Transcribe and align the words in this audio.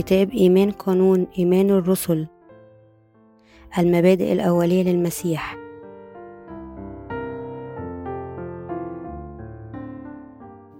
كتاب 0.00 0.30
إيمان 0.30 0.70
قانون 0.70 1.26
إيمان 1.38 1.70
الرسل. 1.70 2.26
المبادئ 3.78 4.32
الأولية 4.32 4.82
للمسيح. 4.82 5.56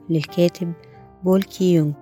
للكاتب 0.08 0.72
بول 1.24 1.42
كيونغ 1.42 1.92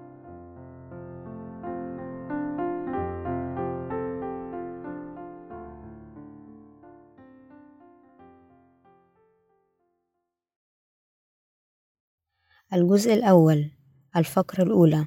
الجزء 12.72 13.14
الأول 13.14 13.70
الفقرة 14.16 14.62
الأولى. 14.62 15.06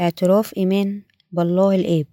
اعتراف 0.00 0.56
إيمان 0.56 1.02
بالله 1.34 1.74
الآب 1.74 2.06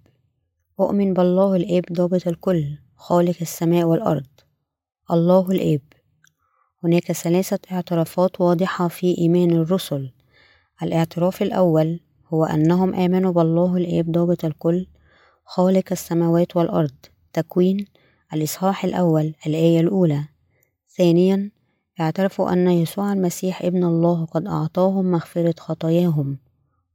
أؤمن 0.80 1.14
بالله 1.14 1.56
الآب 1.56 1.84
ضابط 1.92 2.28
الكل 2.28 2.64
خالق 2.96 3.36
السماء 3.40 3.84
والأرض. 3.84 4.26
الله 5.10 5.50
الآب 5.50 5.80
هناك 6.84 7.12
ثلاثة 7.12 7.58
اعترافات 7.72 8.40
واضحة 8.40 8.88
في 8.88 9.18
إيمان 9.18 9.50
الرسل. 9.50 10.10
الاعتراف 10.82 11.42
الأول 11.42 12.00
هو 12.34 12.44
أنهم 12.44 12.94
آمنوا 12.94 13.32
بالله 13.32 13.76
الآب 13.76 14.12
ضابط 14.12 14.44
الكل 14.44 14.86
خالق 15.44 15.84
السماوات 15.92 16.56
والأرض. 16.56 16.94
تكوين 17.32 17.86
الإصحاح 18.34 18.84
الأول 18.84 19.34
الآية 19.46 19.80
الأولى. 19.80 20.24
ثانيا 20.96 21.50
اعترفوا 22.00 22.52
أن 22.52 22.68
يسوع 22.68 23.12
المسيح 23.12 23.62
ابن 23.62 23.84
الله 23.84 24.24
قد 24.24 24.46
أعطاهم 24.46 25.10
مغفرة 25.10 25.54
خطاياهم. 25.58 26.38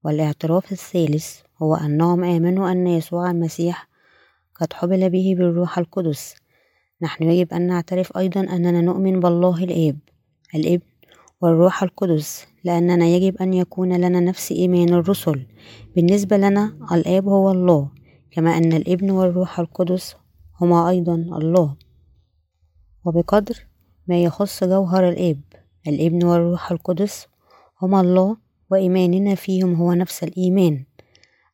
والاعتراف 0.04 0.72
الثالث 0.72 1.47
هو 1.64 1.76
أنهم 1.76 2.24
آمنوا 2.24 2.72
أن 2.72 2.88
يسوع 2.88 3.32
المسيح 3.32 3.88
قد 4.56 4.74
حبل 4.74 5.10
به 5.10 5.36
بالروح 5.38 5.78
القدس. 5.78 6.36
نحن 7.02 7.24
يجب 7.24 7.54
أن 7.54 7.68
نعترف 7.68 8.18
أيضا 8.18 8.42
أننا 8.42 8.82
نؤمن 8.82 9.20
بالله 9.20 9.64
الآب 9.64 9.98
الابن 10.56 10.86
والروح 11.42 11.84
القدس 11.84 12.48
لأننا 12.64 13.06
يجب 13.06 13.38
أن 13.38 13.54
يكون 13.54 13.98
لنا 13.98 14.20
نفس 14.20 14.52
إيمان 14.52 14.90
الرسل. 14.94 15.46
بالنسبة 15.96 16.38
لنا 16.38 16.78
الآب 16.92 17.28
هو 17.28 17.52
الله 17.52 17.90
كما 18.32 18.58
أن 18.58 18.74
الإبن 18.74 19.12
والروح 19.12 19.60
القدس 19.60 20.16
هما 20.62 20.90
أيضا 20.90 21.16
الله. 21.16 21.76
وبقدر 23.06 23.68
ما 24.08 24.24
يخص 24.24 24.64
جوهر 24.64 25.10
الآب 25.10 25.42
الإبن 25.88 26.26
والروح 26.26 26.72
القدس 26.72 27.28
هما 27.82 28.02
الله 28.02 28.38
وإيماننا 28.72 29.36
فيهم 29.36 29.74
هو 29.76 29.94
نفس 29.94 30.24
الإيمان. 30.24 30.86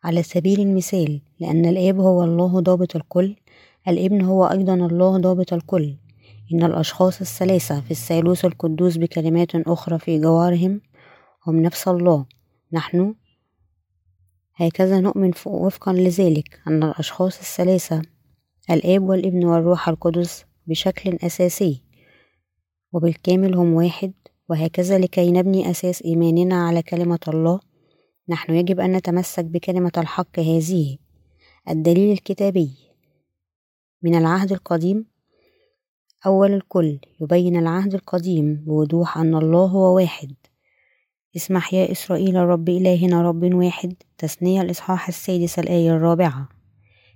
على 0.04 0.24
سبيل 0.24 0.60
المثال 0.60 1.22
لأن 1.40 1.66
الآب 1.66 2.00
هو 2.00 2.24
الله 2.24 2.60
ضابط 2.60 2.96
الكل 2.96 3.36
الابن 3.88 4.22
هو 4.22 4.46
أيضا 4.46 4.74
الله 4.74 5.18
ضابط 5.18 5.54
الكل. 5.54 5.96
إن 6.54 6.64
الأشخاص 6.64 7.22
الثلاثة 7.22 7.82
في 7.82 7.92
الثالوث 7.92 8.46
القدوس 8.46 8.98
بكلمات 8.98 9.56
أخرى 9.56 10.00
في 10.00 10.20
جوارهم 10.20 10.82
هم 11.48 11.62
نفس 11.62 11.88
الله. 11.88 12.26
نحن 12.74 13.16
هكذا 14.56 15.00
نؤمن 15.00 15.32
وفقا 15.46 15.94
لذلك 15.94 16.60
أن 16.68 16.84
الأشخاص 16.84 17.40
الثلاثة 17.40 18.02
الآب 18.72 19.04
والابن 19.10 19.46
والروح 19.46 19.90
القدس 19.90 20.46
بشكل 20.68 21.18
أساسي 21.24 21.82
وبالكامل 22.94 23.56
هم 23.56 23.74
واحد 23.74 24.14
وهكذا 24.50 24.98
لكي 25.00 25.32
نبني 25.32 25.72
أساس 25.72 26.02
إيماننا 26.02 26.68
على 26.68 26.82
كلمة 26.82 27.20
الله 27.28 27.60
نحن 28.30 28.54
يجب 28.54 28.80
أن 28.80 28.92
نتمسك 28.92 29.46
بكلمة 29.46 29.92
الحق 29.98 30.40
هذه 30.40 30.98
الدليل 31.70 32.12
الكتابي. 32.12 32.72
من 34.02 34.16
العهد 34.16 34.52
القديم 34.52 35.06
أول 36.26 36.54
الكل 36.54 37.00
يبين 37.22 37.58
العهد 37.58 37.94
القديم 37.94 38.56
بوضوح 38.56 39.18
أن 39.18 39.36
الله 39.36 39.66
هو 39.66 39.96
واحد. 39.96 40.34
اسمح 41.36 41.74
يا 41.74 41.92
إسرائيل 41.92 42.36
رب 42.36 42.70
إلهنا 42.70 43.22
رب 43.22 43.54
واحد 43.54 43.94
تثنية 44.18 44.62
الإصحاح 44.62 45.08
السادس 45.08 45.60
الآية 45.60 45.92
الرابعة. 45.92 46.50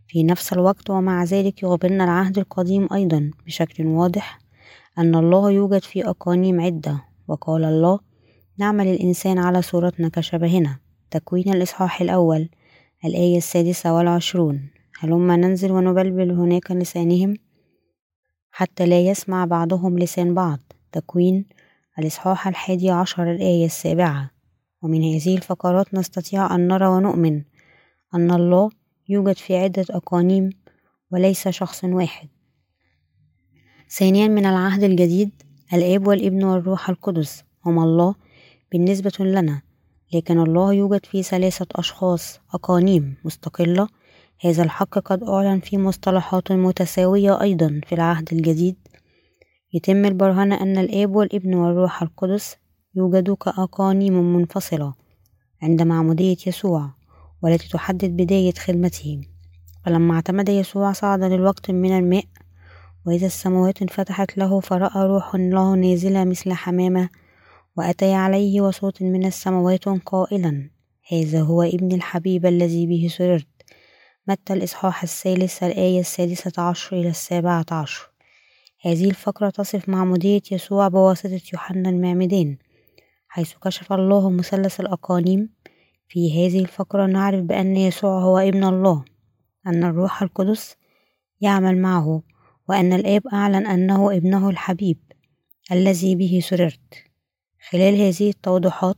في 0.08 0.24
نفس 0.24 0.54
الوقت 0.54 0.90
ومع 0.90 1.24
ذلك 1.24 1.64
يخبرنا 1.64 2.04
العهد 2.04 2.38
القديم 2.38 2.88
أيضا 2.94 3.31
بشكل 3.46 3.86
واضح 3.86 4.40
أن 4.98 5.16
الله 5.16 5.52
يوجد 5.52 5.81
في 5.84 6.10
أقانيم 6.10 6.62
عدة 6.62 7.04
وقال 7.28 7.64
الله 7.64 8.00
نعمل 8.58 8.88
الإنسان 8.88 9.38
على 9.38 9.62
صورتنا 9.62 10.10
كشبهنا 10.10 10.87
تكوين 11.12 11.53
الإصحاح 11.53 12.01
الأول 12.01 12.50
الآية 13.06 13.38
السادسة 13.38 13.94
والعشرون. 13.94 14.69
هلما 15.00 15.35
ننزل 15.35 15.72
ونبلبل 15.72 16.31
هناك 16.31 16.72
لسانهم 16.72 17.35
حتى 18.51 18.85
لا 18.85 19.00
يسمع 19.01 19.45
بعضهم 19.45 20.00
لسان 20.00 20.34
بعض. 20.34 20.59
تكوين 20.91 21.45
الإصحاح 22.00 22.47
الحادي 22.47 22.90
عشر 22.90 23.31
الآية 23.31 23.66
السابعة. 23.66 24.31
ومن 24.81 25.03
هذه 25.03 25.38
الفقرات 25.38 25.94
نستطيع 25.94 26.56
أن 26.56 26.68
نرى 26.68 26.88
ونؤمن 26.88 27.44
أن 28.13 28.31
الله 28.31 28.69
يوجد 29.09 29.38
في 29.38 29.57
عدة 29.57 29.85
أقانيم 29.89 30.50
وليس 31.12 31.47
شخص 31.47 31.84
واحد. 31.84 32.28
ثانيا 33.89 34.28
من 34.28 34.45
العهد 34.45 34.84
الجديد 34.84 35.31
الآب 35.74 36.07
والابن 36.07 36.44
والروح 36.44 36.89
القدس. 36.89 37.44
هما 37.66 37.84
الله 37.84 38.16
بالنسبة 38.72 39.12
لنا. 39.19 39.67
لكن 40.13 40.40
الله 40.40 40.73
يوجد 40.73 41.06
في 41.06 41.23
ثلاثة 41.23 41.68
أشخاص 41.75 42.40
أقانيم 42.53 43.16
مستقلة. 43.25 43.88
هذا 44.41 44.63
الحق 44.63 45.00
قد 45.00 45.23
أعلن 45.23 45.59
في 45.59 45.78
مصطلحات 45.78 46.51
متساوية 46.51 47.41
أيضا 47.41 47.81
في 47.88 47.95
العهد 47.95 48.29
الجديد. 48.34 48.75
يتم 49.73 50.06
البرهنة 50.06 50.62
أن 50.62 50.78
الآب 50.78 51.16
والابن 51.16 51.53
والروح 51.53 52.01
القدس 52.01 52.57
يوجدوا 52.95 53.35
كأقانيم 53.35 54.35
منفصلة 54.35 54.94
عند 55.62 55.81
معمودية 55.81 56.38
يسوع 56.47 56.89
والتي 57.44 57.69
تحدد 57.69 58.18
بداية 58.18 58.53
خدمته 58.53 59.22
فلما 59.85 60.16
اعتمد 60.16 60.50
يسوع 60.50 60.91
صعد 60.91 61.24
للوقت 61.24 61.72
من 61.72 61.97
الماء 61.97 62.24
وإذا 63.06 63.25
السماوات 63.25 63.81
انفتحت 63.81 64.38
له 64.38 64.59
فرأى 64.59 65.07
روح 65.07 65.35
الله 65.35 65.75
نازلة 65.75 66.24
مثل 66.24 66.53
حمامة 66.53 67.09
وأتي 67.78 68.14
عليه 68.14 68.62
وصوت 68.62 69.02
من 69.02 69.26
السماوات 69.26 69.86
قائلا 69.86 70.70
هذا 71.12 71.42
هو 71.42 71.64
ابن 71.64 71.92
الحبيب 71.96 72.46
الذي 72.46 72.86
به 72.86 73.08
سررت. 73.12 73.48
متى 74.28 74.54
الإصحاح 74.54 75.04
الثالث 75.04 75.64
الآية 75.64 76.00
السادسة 76.00 76.62
عشر 76.62 77.00
إلى 77.00 77.10
السابعة 77.10 77.66
عشر؟ 77.72 78.10
هذه 78.82 79.10
الفقرة 79.10 79.50
تصف 79.50 79.90
معمودية 79.90 80.42
يسوع 80.52 80.88
بواسطة 80.88 81.42
يوحنا 81.54 81.90
المعمدان 81.90 82.58
حيث 83.28 83.54
كشف 83.64 83.94
الله 83.94 84.30
مثلث 84.30 84.80
الأقانيم. 84.80 85.50
في 86.08 86.48
هذه 86.48 86.60
الفقرة 86.60 87.06
نعرف 87.06 87.42
بأن 87.42 87.78
يسوع 87.78 88.22
هو 88.22 88.38
ابن 88.38 88.64
الله 88.64 89.06
أن 89.68 89.84
الروح 89.84 90.22
القدس 90.22 90.76
يعمل 91.42 91.78
معه 91.78 92.24
وأن 92.70 92.94
الآب 92.94 93.28
أعلن 93.28 93.68
أنه 93.68 94.16
ابنه 94.18 94.50
الحبيب 94.50 94.98
الذي 95.72 96.16
به 96.16 96.40
سررت. 96.44 97.06
خلال 97.72 97.96
هذه 98.02 98.30
التوضيحات 98.30 98.98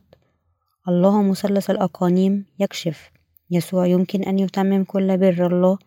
الله 0.88 1.22
مثلث 1.22 1.70
الأقانيم 1.70 2.46
يكشف. 2.58 3.10
يسوع 3.50 3.86
يمكن 3.86 4.22
أن 4.22 4.38
يتمم 4.38 4.84
كل 4.84 5.18
بر 5.18 5.46
الله 5.46 5.78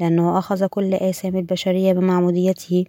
لأنه 0.00 0.38
أخذ 0.38 0.66
كل 0.66 0.94
آثام 0.94 1.36
البشرية 1.36 1.92
بمعموديته 1.92 2.84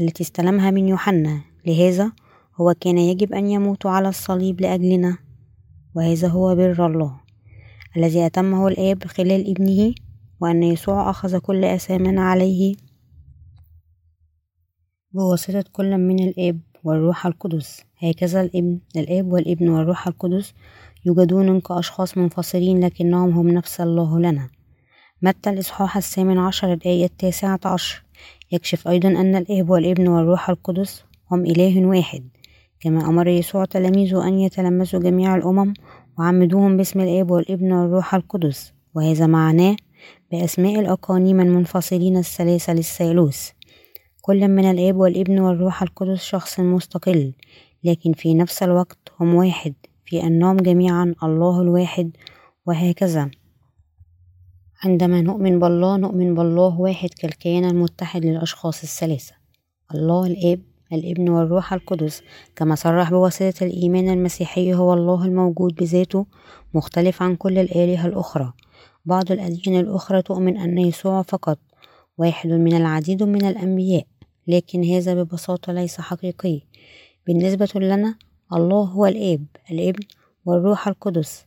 التي 0.00 0.22
استلمها 0.22 0.70
من 0.70 0.88
يوحنا. 0.88 1.40
لهذا 1.66 2.12
هو 2.60 2.74
كان 2.80 2.98
يجب 2.98 3.32
أن 3.32 3.46
يموت 3.46 3.86
على 3.86 4.08
الصليب 4.08 4.60
لأجلنا 4.60 5.18
وهذا 5.94 6.28
هو 6.28 6.54
بر 6.54 6.86
الله 6.86 7.20
الذي 7.96 8.26
أتمه 8.26 8.68
الآب 8.68 9.04
خلال 9.04 9.50
ابنه 9.50 9.94
وأن 10.40 10.62
يسوع 10.62 11.10
أخذ 11.10 11.38
كل 11.38 11.64
آثامنا 11.64 12.22
عليه. 12.22 12.74
بواسطة 15.12 15.64
كل 15.72 15.98
من 15.98 16.28
الآب 16.28 16.60
والروح 16.84 17.26
القدس. 17.26 17.80
هكذا 18.02 18.40
الإبن 18.40 18.78
الآب 18.96 19.32
والإبن 19.32 19.68
والروح 19.68 20.06
القدس 20.08 20.54
يوجدون 21.06 21.60
كأشخاص 21.60 22.18
منفصلين 22.18 22.84
لكنهم 22.84 23.30
هم 23.30 23.48
نفس 23.48 23.80
الله 23.80 24.18
لنا. 24.20 24.48
متى 25.22 25.50
الإصحاح 25.50 25.96
الثامن 25.96 26.38
عشر 26.38 26.72
الآية 26.72 27.04
التاسعة 27.04 27.60
عشر؟ 27.64 28.04
يكشف 28.52 28.88
أيضا 28.88 29.08
أن 29.08 29.36
الآب 29.36 29.70
والإبن 29.70 30.08
والروح 30.08 30.50
القدس 30.50 31.04
هم 31.30 31.46
إله 31.46 31.86
واحد. 31.86 32.28
كما 32.80 33.08
أمر 33.08 33.28
يسوع 33.28 33.64
تلاميذه 33.64 34.28
أن 34.28 34.38
يتلمسوا 34.38 35.00
جميع 35.00 35.36
الأمم 35.36 35.74
وعمدوهم 36.18 36.76
باسم 36.76 37.00
الآب 37.00 37.30
والإبن 37.30 37.72
والروح 37.72 38.14
القدس 38.14 38.72
وهذا 38.94 39.26
معناه 39.26 39.76
بأسماء 40.32 40.80
الأقانيم 40.80 41.40
المنفصلين 41.40 42.16
الثلاثة 42.16 42.72
للثالوث. 42.72 43.50
كل 44.26 44.48
من 44.48 44.64
الآب 44.64 44.96
والابن 44.96 45.38
والروح 45.38 45.82
القدس 45.82 46.22
شخص 46.22 46.60
مستقل 46.60 47.32
لكن 47.84 48.12
في 48.12 48.34
نفس 48.34 48.62
الوقت 48.62 48.98
هم 49.20 49.34
واحد 49.34 49.74
في 50.04 50.22
أنهم 50.22 50.56
جميعا 50.56 51.14
الله 51.22 51.62
الواحد 51.62 52.10
وهكذا. 52.66 53.30
عندما 54.84 55.20
نؤمن 55.20 55.58
بالله 55.58 55.96
نؤمن 55.96 56.34
بالله 56.34 56.80
واحد 56.80 57.08
كالكيان 57.08 57.64
المتحد 57.64 58.24
للأشخاص 58.24 58.82
الثلاثة 58.82 59.34
الله 59.94 60.26
الآب 60.26 60.60
الابن 60.92 61.28
والروح 61.28 61.72
القدس. 61.72 62.22
كما 62.56 62.74
صرح 62.74 63.10
بواسطة 63.10 63.64
الإيمان 63.64 64.08
المسيحي 64.08 64.74
هو 64.74 64.94
الله 64.94 65.24
الموجود 65.24 65.74
بذاته 65.74 66.26
مختلف 66.74 67.22
عن 67.22 67.36
كل 67.36 67.58
الآلهة 67.58 68.06
الأخرى. 68.06 68.52
بعض 69.04 69.32
الأديان 69.32 69.80
الأخرى 69.80 70.22
تؤمن 70.22 70.56
أن 70.56 70.78
يسوع 70.78 71.22
فقط 71.22 71.58
واحد 72.18 72.50
من 72.50 72.76
العديد 72.76 73.22
من 73.22 73.44
الأنبياء. 73.44 74.06
لكن 74.46 74.84
هذا 74.84 75.14
ببساطة 75.22 75.72
ليس 75.72 76.00
حقيقي. 76.00 76.60
بالنسبة 77.26 77.68
لنا 77.74 78.18
الله 78.52 78.84
هو 78.84 79.06
الآب 79.06 79.46
الابن 79.70 80.02
والروح 80.44 80.88
القدس. 80.88 81.46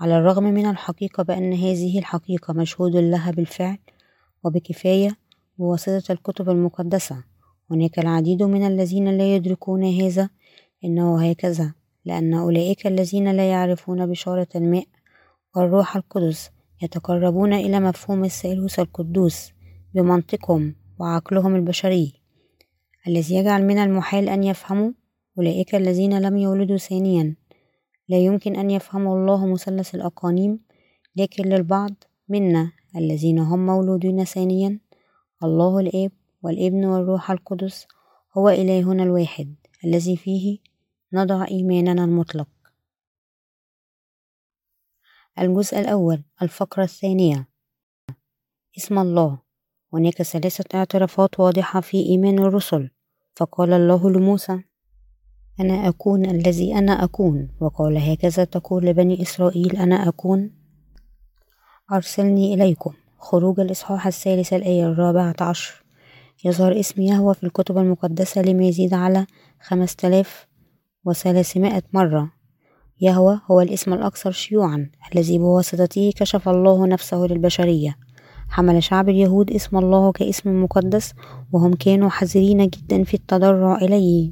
على 0.00 0.18
الرغم 0.18 0.44
من 0.44 0.66
الحقيقة 0.66 1.22
بأن 1.22 1.52
هذه 1.52 1.98
الحقيقة 1.98 2.54
مشهود 2.54 2.96
لها 2.96 3.30
بالفعل 3.30 3.78
وبكفاية 4.44 5.16
بواسطة 5.58 6.12
الكتب 6.12 6.50
المقدسة 6.50 7.24
هناك 7.70 7.98
العديد 7.98 8.42
من 8.42 8.66
الذين 8.66 9.08
لا 9.18 9.34
يدركون 9.34 9.84
هذا 9.84 10.30
إنه 10.84 11.30
هكذا 11.30 11.72
لأن 12.04 12.34
أولئك 12.34 12.86
الذين 12.86 13.32
لا 13.32 13.50
يعرفون 13.50 14.06
بشارة 14.06 14.48
الماء 14.54 14.86
والروح 15.56 15.96
القدس 15.96 16.50
يتقربون 16.82 17.52
إلى 17.52 17.80
مفهوم 17.80 18.24
الثالوث 18.24 18.78
القدوس 18.78 19.52
بمنطقهم 19.94 20.74
وعقلهم 20.98 21.56
البشري. 21.56 22.25
الذي 23.08 23.34
يجعل 23.34 23.64
من 23.64 23.78
المحال 23.78 24.28
أن 24.28 24.44
يفهموا 24.44 24.92
أولئك 25.38 25.74
الذين 25.74 26.18
لم 26.18 26.36
يولدوا 26.36 26.76
ثانيا. 26.76 27.36
لا 28.08 28.18
يمكن 28.18 28.56
أن 28.56 28.70
يفهموا 28.70 29.16
الله 29.18 29.46
مثلث 29.46 29.94
الأقانيم 29.94 30.60
لكن 31.16 31.44
للبعض 31.44 31.94
منا 32.28 32.72
الذين 32.96 33.38
هم 33.38 33.66
مولودين 33.66 34.24
ثانيا 34.24 34.80
الله 35.44 35.80
الآب 35.80 36.12
والابن 36.42 36.84
والروح 36.84 37.30
القدس 37.30 37.86
هو 38.36 38.48
إلهنا 38.48 39.02
الواحد 39.02 39.54
الذي 39.84 40.16
فيه 40.16 40.58
نضع 41.12 41.46
إيماننا 41.50 42.04
المطلق. 42.04 42.48
الجزء 45.38 45.80
الأول 45.80 46.22
الفقرة 46.42 46.82
الثانية. 46.82 47.48
اسم 48.78 48.98
الله. 48.98 49.38
هناك 49.92 50.22
ثلاثة 50.22 50.78
اعترافات 50.78 51.40
واضحة 51.40 51.80
في 51.80 52.06
إيمان 52.06 52.38
الرسل. 52.38 52.90
فقال 53.36 53.72
الله 53.72 54.10
لموسى 54.10 54.60
أنا 55.60 55.88
أكون 55.88 56.24
الذي 56.24 56.74
أنا 56.74 57.04
أكون. 57.04 57.48
وقال 57.60 57.96
هكذا 57.96 58.44
تقول 58.44 58.86
لبني 58.86 59.22
إسرائيل 59.22 59.76
أنا 59.76 60.08
أكون. 60.08 60.50
أرسلني 61.92 62.54
إليكم. 62.54 62.92
خروج 63.18 63.60
الإصحاح 63.60 64.06
الثالث 64.06 64.52
الآية 64.52 64.86
الرابعة 64.86 65.34
عشر. 65.40 65.84
يظهر 66.44 66.80
اسم 66.80 67.02
يهوه 67.02 67.32
في 67.32 67.44
الكتب 67.44 67.78
المقدسة 67.78 68.42
لما 68.42 68.64
يزيد 68.64 68.94
على 68.94 69.26
خمسة 69.60 69.96
آلاف 70.08 70.46
وثلاثمائة 71.04 71.82
مرة. 71.92 72.32
يهوه 73.00 73.42
هو 73.50 73.60
الاسم 73.60 73.92
الأكثر 73.92 74.30
شيوعا 74.30 74.90
الذي 75.14 75.38
بواسطته 75.38 76.12
كشف 76.16 76.48
الله 76.48 76.86
نفسه 76.86 77.16
للبشرية. 77.16 78.05
حمل 78.48 78.82
شعب 78.82 79.08
اليهود 79.08 79.50
اسم 79.50 79.78
الله 79.78 80.12
كاسم 80.12 80.62
مقدس 80.62 81.12
وهم 81.52 81.74
كانوا 81.74 82.08
حذرين 82.08 82.68
جدا 82.68 83.04
في 83.04 83.14
التضرع 83.14 83.76
إليه. 83.76 84.30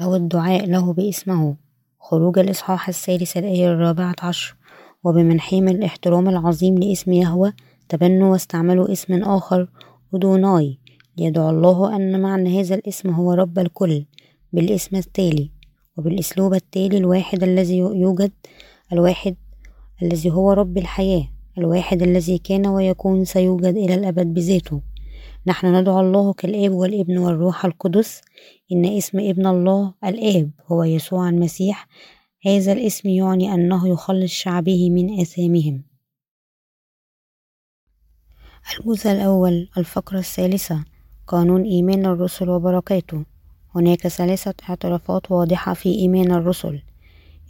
أو 0.00 0.14
الدعاء 0.14 0.66
له 0.66 0.92
باسمه. 0.92 1.56
خروج 2.00 2.38
الإصحاح 2.38 2.88
الثالث 2.88 3.36
الآية 3.36 3.68
الرابعة 3.72 4.14
عشر. 4.22 4.56
وبمنحهم 5.04 5.68
الاحترام 5.68 6.28
العظيم 6.28 6.78
لاسم 6.78 7.12
يهوه 7.12 7.52
تبنوا 7.88 8.32
واستعملوا 8.32 8.92
اسم 8.92 9.22
آخر 9.22 9.68
أدوناي. 10.14 10.78
ليدعو 11.18 11.50
الله 11.50 11.96
أن 11.96 12.20
معنى 12.22 12.60
هذا 12.60 12.74
الاسم 12.74 13.10
هو 13.10 13.32
رب 13.32 13.58
الكل 13.58 14.04
بالاسم 14.52 14.96
التالي. 14.96 15.50
وبالأسلوب 15.96 16.54
التالي 16.54 16.98
الواحد 16.98 17.42
الذي 17.42 17.78
يوجد 17.78 18.32
الواحد 18.92 19.36
الذي 20.02 20.30
هو 20.30 20.52
رب 20.52 20.78
الحياة. 20.78 21.37
الواحد 21.58 22.02
الذي 22.02 22.38
كان 22.38 22.66
ويكون 22.66 23.24
سيوجد 23.24 23.76
إلى 23.76 23.94
الأبد 23.94 24.26
بذاته. 24.26 24.82
نحن 25.46 25.74
ندعو 25.74 26.00
الله 26.00 26.32
كالآب 26.32 26.72
والابن 26.72 27.18
والروح 27.18 27.64
القدس. 27.64 28.20
إن 28.72 28.84
اسم 28.84 29.20
ابن 29.20 29.46
الله 29.46 29.94
الآب 30.04 30.50
هو 30.66 30.84
يسوع 30.84 31.28
المسيح. 31.28 31.88
هذا 32.46 32.72
الاسم 32.72 33.08
يعني 33.08 33.54
أنه 33.54 33.88
يخلص 33.88 34.30
شعبه 34.30 34.90
من 34.90 35.20
آثامهم. 35.20 35.84
الجزء 38.80 39.12
الأول 39.12 39.68
الفقرة 39.78 40.18
الثالثة 40.18 40.84
قانون 41.26 41.62
إيمان 41.62 42.06
الرسل 42.06 42.50
وبركاته. 42.50 43.24
هناك 43.74 44.08
ثلاثة 44.08 44.54
اعترافات 44.68 45.30
واضحة 45.30 45.74
في 45.74 45.88
إيمان 45.88 46.32
الرسل. 46.32 46.82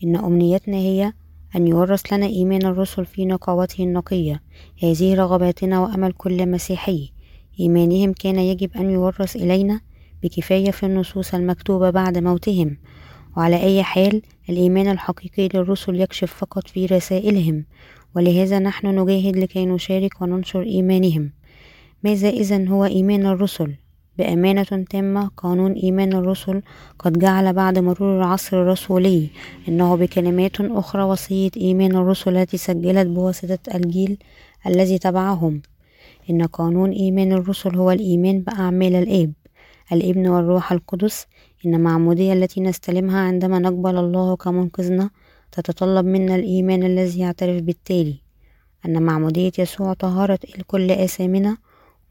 إن 0.04 0.16
أمنيتنا 0.16 0.76
هي 0.76 1.12
أن 1.56 1.66
يورث 1.66 2.12
لنا 2.12 2.26
إيمان 2.26 2.66
الرسل 2.66 3.06
في 3.06 3.26
نقاوته 3.26 3.84
النقية. 3.84 4.42
هذه 4.82 5.14
رغباتنا 5.14 5.80
وأمل 5.80 6.12
كل 6.12 6.50
مسيحي. 6.50 7.12
إيمانهم 7.60 8.12
كان 8.12 8.38
يجب 8.38 8.70
أن 8.76 8.90
يورث 8.90 9.36
إلينا 9.36 9.80
بكفاية 10.22 10.70
في 10.70 10.86
النصوص 10.86 11.34
المكتوبة 11.34 11.90
بعد 11.90 12.18
موتهم. 12.18 12.76
وعلى 13.36 13.62
أي 13.62 13.82
حال 13.82 14.22
الإيمان 14.50 14.88
الحقيقي 14.88 15.48
للرسل 15.54 16.00
يكشف 16.00 16.34
فقط 16.34 16.68
في 16.68 16.86
رسائلهم. 16.86 17.64
ولهذا 18.16 18.58
نحن 18.58 18.86
نجاهد 18.86 19.36
لكي 19.36 19.66
نشارك 19.66 20.22
وننشر 20.22 20.62
إيمانهم. 20.62 21.32
ماذا 22.04 22.28
إذا 22.28 22.68
هو 22.68 22.84
إيمان 22.84 23.26
الرسل؟ 23.26 23.74
بأمانة 24.18 24.84
تامة 24.90 25.30
قانون 25.36 25.72
إيمان 25.72 26.12
الرسل. 26.12 26.62
قد 26.98 27.18
جعل 27.18 27.52
بعد 27.52 27.78
مرور 27.78 28.18
العصر 28.18 28.62
الرسولي 28.62 29.28
إنه 29.68 29.96
بكلمات 29.96 30.60
أخرى 30.60 31.02
وصية 31.02 31.50
إيمان 31.56 31.96
الرسل 31.96 32.36
التي 32.36 32.56
سجلت 32.56 33.06
بواسطة 33.06 33.58
الجيل 33.74 34.18
الذي 34.66 34.98
تبعهم. 34.98 35.62
إن 36.30 36.42
قانون 36.42 36.90
إيمان 36.90 37.32
الرسل 37.32 37.76
هو 37.76 37.90
الإيمان 37.90 38.40
بأعمال 38.40 38.94
الآب 38.94 39.32
الإبن 39.92 40.28
والروح 40.28 40.72
القدس. 40.72 41.26
إن 41.66 41.74
المعمودية 41.74 42.32
التي 42.32 42.60
نستلمها 42.60 43.20
عندما 43.20 43.58
نقبل 43.58 43.96
الله 43.98 44.36
كمنقذنا 44.36 45.10
تتطلب 45.52 46.04
منا 46.06 46.34
الإيمان 46.34 46.82
الذي 46.82 47.20
يعترف 47.20 47.62
بالتالي. 47.62 48.14
أن 48.86 49.02
معمودية 49.02 49.52
يسوع 49.58 49.92
طهارة 49.92 50.38
الكل 50.58 50.90
آثامنا 50.90 51.56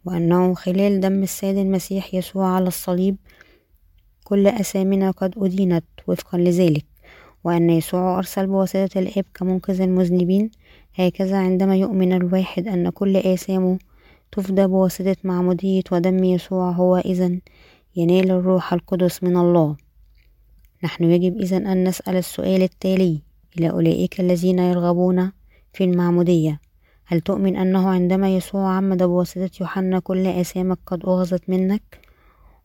وأنه 0.08 0.54
خلال 0.54 1.00
دم 1.00 1.24
السيد 1.24 1.58
المسيح 1.58 2.14
يسوع 2.14 2.48
على 2.48 2.68
الصليب 2.68 3.16
كل 4.24 4.48
أثامنا 4.48 5.12
قد 5.12 5.34
أدينت 5.38 5.86
وفقا 6.08 6.38
لذلك 6.38 6.86
وأن 7.44 7.70
يسوع 7.70 8.18
أرسل 8.18 8.48
بواسطة 8.48 9.00
الآب 9.00 9.26
كمنقذ 9.34 9.82
المذنبين. 9.82 10.52
هكذا 10.96 11.38
عندما 11.38 11.76
يؤمن 11.76 12.14
الواحد 12.14 12.68
أن 12.68 12.90
كل 12.90 13.18
آثامه 13.18 13.80
تفدى 14.32 14.68
بواسطة 14.68 15.16
معمودية 15.24 15.84
ودم 15.92 16.24
يسوع 16.24 16.72
هو 16.72 16.98
إذا 16.98 17.40
ينال 17.96 18.32
الروح 18.32 18.74
القدس 18.74 19.24
من 19.24 19.38
الله. 19.38 19.76
نحن 20.84 21.04
يجب 21.04 21.38
إذا 21.38 21.58
أن 21.58 21.88
نسأل 21.88 22.16
السؤال 22.16 22.62
التالي 22.64 23.22
إلى 23.60 23.70
أولئك 23.70 24.20
الذين 24.20 24.60
يرغبون 24.60 25.32
في 25.74 25.84
المعمودية. 25.84 26.67
هل 27.10 27.22
تؤمن 27.22 27.56
أنه 27.56 27.90
عندما 27.90 28.36
يسوع 28.36 28.70
عمد 28.70 29.04
بواسطة 29.04 29.50
يوحنا 29.62 30.00
كل 30.00 30.28
آثامك 30.28 30.80
قد 30.86 31.06
أخذت 31.06 31.50
منك 31.50 32.00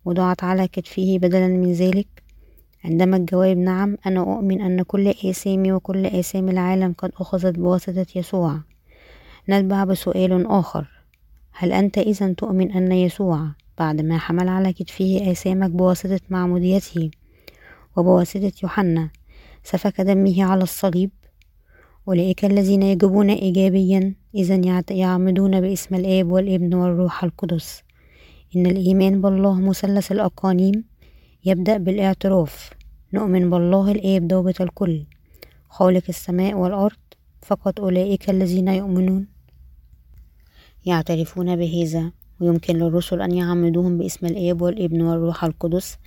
وضعت 0.04 0.44
على 0.44 0.68
كتفه 0.68 1.18
بدلا 1.22 1.48
من 1.48 1.72
ذلك؟ 1.72 2.08
عندما 2.84 3.16
الجواب 3.16 3.56
نعم 3.56 3.96
أنا 4.06 4.20
أؤمن 4.20 4.60
أن 4.60 4.82
كل 4.82 5.08
آثامي 5.08 5.72
وكل 5.72 6.06
آثام 6.06 6.48
العالم 6.48 6.94
قد 6.98 7.12
أخذت 7.20 7.58
بواسطة 7.58 8.06
يسوع. 8.16 8.60
نتبع 9.48 9.84
بسؤال 9.84 10.46
آخر. 10.46 10.86
هل 11.52 11.72
أنت 11.72 11.98
إذا 11.98 12.32
تؤمن 12.32 12.72
أن 12.72 12.92
يسوع 12.92 13.48
بعدما 13.78 14.18
حمل 14.18 14.48
على 14.48 14.72
كتفه 14.72 15.30
آثامك 15.30 15.70
بواسطة 15.70 16.20
معموديته 16.30 17.10
وبواسطة 17.96 18.52
يوحنا 18.62 19.10
سفك 19.64 20.00
دمه 20.00 20.44
على 20.44 20.62
الصليب؟ 20.62 21.10
أولئك 22.08 22.44
الذين 22.44 22.82
يجيبون 22.82 23.30
إيجابيا 23.30 24.14
إذا 24.34 24.82
يعمدون 24.90 25.60
باسم 25.60 25.94
الآب 25.94 26.32
والابن 26.32 26.74
والروح 26.74 27.24
القدس. 27.24 27.82
إن 28.56 28.66
الإيمان 28.66 29.20
بالله 29.20 29.60
مثلث 29.60 30.12
الأقانيم. 30.12 30.84
يبدأ 31.44 31.76
بالإعتراف. 31.76 32.70
نؤمن 33.12 33.50
بالله 33.50 33.92
الآب 33.92 34.28
ضابط 34.28 34.60
الكل. 34.60 35.04
خالق 35.68 36.02
السماء 36.08 36.54
والأرض. 36.54 37.02
فقط 37.42 37.80
أولئك 37.80 38.30
الذين 38.30 38.68
يؤمنون. 38.68 39.26
يعترفون 40.84 41.56
بهذا. 41.56 42.12
ويمكن 42.40 42.76
للرسل 42.76 43.22
أن 43.22 43.32
يعمدوهم 43.32 43.98
باسم 43.98 44.26
الآب 44.26 44.62
والابن 44.62 45.02
والروح 45.02 45.44
القدس. 45.44 45.98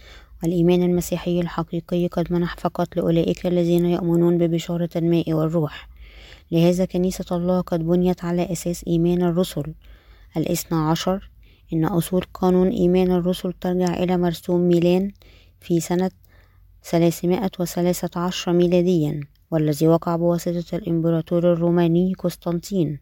والإيمان 0.46 0.84
المسيحي 0.84 1.40
الحقيقي 1.40 2.08
قد 2.08 2.34
منح 2.34 2.56
فقط 2.58 2.96
لأولئك 2.96 3.46
الذين 3.46 3.86
يؤمنون 3.86 4.38
ببشارة 4.38 4.90
الماء 4.96 5.34
والروح. 5.34 5.90
لهذا 6.52 6.86
كنيسة 6.86 7.26
الله 7.32 7.62
قد 7.62 7.80
بنيت 7.80 8.24
على 8.24 8.52
أساس 8.52 8.84
إيمان 8.88 9.22
الرسل. 9.22 9.74
الاثنى 10.38 10.78
عشر 10.78 11.30
إن 11.74 11.86
أصول 11.86 12.22
قانون 12.34 12.68
إيمان 12.70 13.12
الرسل 13.12 13.54
ترجع 13.54 13.94
إلى 13.94 14.18
مرسوم 14.18 14.62
ميلان 14.62 15.12
في 15.62 15.80
سنة 15.80 16.12
ثلاثمائة 16.84 17.52
وثلاثة 17.60 18.22
عشر 18.22 18.54
ميلاديا 18.54 19.22
والذي 19.52 19.88
وقع 19.88 20.16
بواسطة 20.16 20.76
الإمبراطور 20.76 21.54
الروماني 21.54 22.14
قسطنطين. 22.14 23.00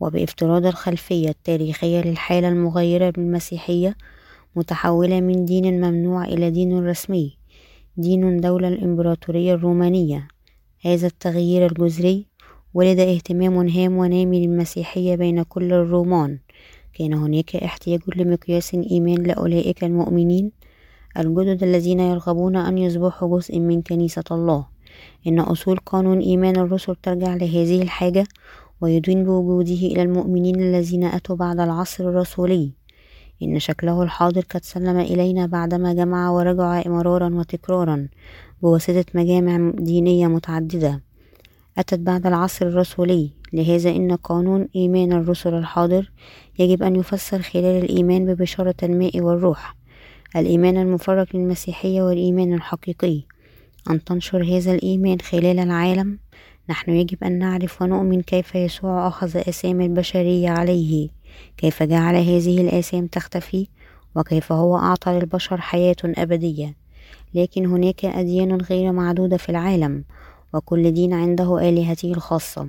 وبافتراض 0.00 0.66
الخلفية 0.66 1.28
التاريخية 1.28 2.00
للحالة 2.00 2.48
المغيرة 2.48 3.10
بالمسيحية 3.10 3.96
متحولة 4.56 5.20
من 5.20 5.44
دين 5.44 5.80
ممنوع 5.80 6.24
إلى 6.24 6.50
دين 6.50 6.86
رسمي 6.88 7.36
دين 7.96 8.40
دولة 8.40 8.68
الإمبراطورية 8.68 9.54
الرومانية. 9.54 10.28
هذا 10.80 11.06
التغيير 11.06 11.66
الجذري 11.66 12.26
ولد 12.74 12.98
اهتمام 12.98 13.68
هام 13.68 13.96
ونامي 13.96 14.46
للمسيحية 14.46 15.14
بين 15.14 15.42
كل 15.42 15.72
الرومان. 15.72 16.38
كان 16.94 17.14
هناك 17.14 17.56
احتياج 17.56 18.00
لمقياس 18.16 18.74
إيمان 18.74 19.22
لأولئك 19.22 19.84
المؤمنين 19.84 20.52
الجدد 21.18 21.62
الذين 21.62 22.00
يرغبون 22.00 22.56
أن 22.56 22.78
يصبحوا 22.78 23.38
جزء 23.38 23.58
من 23.58 23.82
كنيسة 23.82 24.24
الله. 24.30 24.66
إن 25.26 25.40
أصول 25.40 25.76
قانون 25.76 26.20
إيمان 26.20 26.56
الرسل 26.56 26.96
ترجع 27.02 27.34
لهذه 27.34 27.82
الحاجة 27.82 28.24
ويدين 28.80 29.24
بوجوده 29.24 29.86
إلى 29.86 30.02
المؤمنين 30.02 30.60
الذين 30.60 31.04
أتوا 31.04 31.36
بعد 31.36 31.60
العصر 31.60 32.08
الرسولي. 32.08 32.85
إن 33.42 33.58
شكله 33.58 34.02
الحاضر 34.02 34.44
قد 34.50 34.64
سلم 34.64 34.98
إلينا 34.98 35.46
بعدما 35.46 35.94
جمع 35.94 36.30
ورجع 36.30 36.82
مرارا 36.86 37.34
وتكرارا 37.34 38.08
بواسطة 38.62 39.04
مجامع 39.14 39.72
دينية 39.74 40.26
متعددة. 40.26 41.02
أتت 41.78 41.98
بعد 41.98 42.26
العصر 42.26 42.66
الرسولي. 42.66 43.30
لهذا 43.52 43.90
إن 43.90 44.16
قانون 44.16 44.68
إيمان 44.76 45.12
الرسل 45.12 45.54
الحاضر 45.54 46.10
يجب 46.58 46.82
أن 46.82 46.96
يفسر 46.96 47.42
خلال 47.42 47.84
الإيمان 47.84 48.26
ببشارة 48.26 48.74
الماء 48.82 49.20
والروح. 49.20 49.76
الإيمان 50.36 50.76
المفرق 50.76 51.36
للمسيحية 51.36 52.02
والإيمان 52.02 52.54
الحقيقي. 52.54 53.22
أن 53.90 54.04
تنشر 54.04 54.44
هذا 54.44 54.74
الإيمان 54.74 55.20
خلال 55.20 55.58
العالم. 55.58 56.18
نحن 56.70 56.90
يجب 56.90 57.24
أن 57.24 57.38
نعرف 57.38 57.82
ونؤمن 57.82 58.22
كيف 58.22 58.54
يسوع 58.54 59.08
أخذ 59.08 59.36
آثام 59.36 59.80
البشرية 59.80 60.50
عليه. 60.50 61.15
كيف 61.56 61.82
جعل 61.82 62.16
هذه 62.16 62.60
الآثام 62.60 63.06
تختفي؟ 63.06 63.66
وكيف 64.16 64.52
هو 64.52 64.76
أعطى 64.76 65.10
للبشر 65.10 65.60
حياة 65.60 65.96
أبدية؟ 66.04 66.76
لكن 67.34 67.66
هناك 67.66 68.04
أديان 68.04 68.60
غير 68.60 68.92
معدودة 68.92 69.36
في 69.36 69.48
العالم 69.48 70.04
وكل 70.54 70.90
دين 70.90 71.12
عنده 71.12 71.68
آلهته 71.68 72.12
الخاصة. 72.12 72.68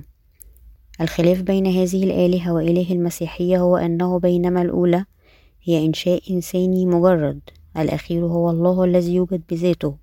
الخلاف 1.00 1.42
بين 1.42 1.66
هذه 1.66 2.04
الآلهة 2.04 2.52
وإله 2.52 2.92
المسيحية 2.92 3.58
هو 3.58 3.76
أنه 3.76 4.18
بينما 4.18 4.62
الأولى 4.62 5.04
هي 5.62 5.86
إنشاء 5.86 6.22
إنساني 6.30 6.86
مجرد 6.86 7.40
الأخير 7.76 8.24
هو 8.24 8.50
الله 8.50 8.84
الذي 8.84 9.14
يوجد 9.14 9.42
بذاته. 9.50 9.96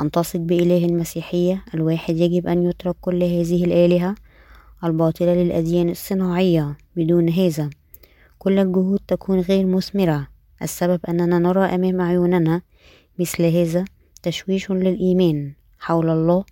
أن 0.00 0.10
تثق 0.10 0.40
بإله 0.40 0.84
المسيحية 0.84 1.64
الواحد 1.74 2.16
يجب 2.16 2.46
أن 2.46 2.62
يترك 2.64 2.96
كل 3.00 3.22
هذه 3.22 3.64
الآلهة 3.64 4.14
الباطلة 4.84 5.34
للأديان 5.34 5.88
الصناعية 5.88 6.76
بدون 6.96 7.28
هذا. 7.28 7.70
كل 8.42 8.58
الجهود 8.58 9.00
تكون 9.08 9.40
غير 9.40 9.66
مثمرة. 9.66 10.28
السبب 10.62 11.00
أننا 11.08 11.38
نرى 11.38 11.64
أمام 11.64 12.00
عيوننا 12.00 12.62
مثل 13.18 13.42
هذا 13.44 13.84
تشويش 14.22 14.70
للإيمان. 14.70 15.52
حول 15.78 16.10
الله 16.10 16.44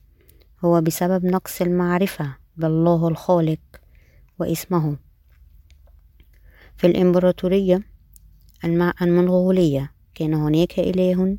هو 0.64 0.80
بسبب 0.80 1.24
نقص 1.26 1.62
المعرفة 1.62 2.36
بالله 2.56 3.08
الخالق 3.08 3.58
واسمه. 4.38 4.96
في 6.76 6.86
الإمبراطورية 6.86 7.82
المنغولية 9.02 9.92
كان 10.14 10.34
هناك 10.34 10.78
إله 10.78 11.38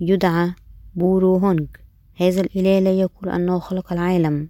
يدعى 0.00 0.52
بورو 0.94 1.36
هونج 1.36 1.66
هذا 2.14 2.40
الإله 2.40 2.78
لا 2.78 2.92
يقول 3.00 3.28
أنه 3.28 3.58
خلق 3.58 3.92
العالم 3.92 4.48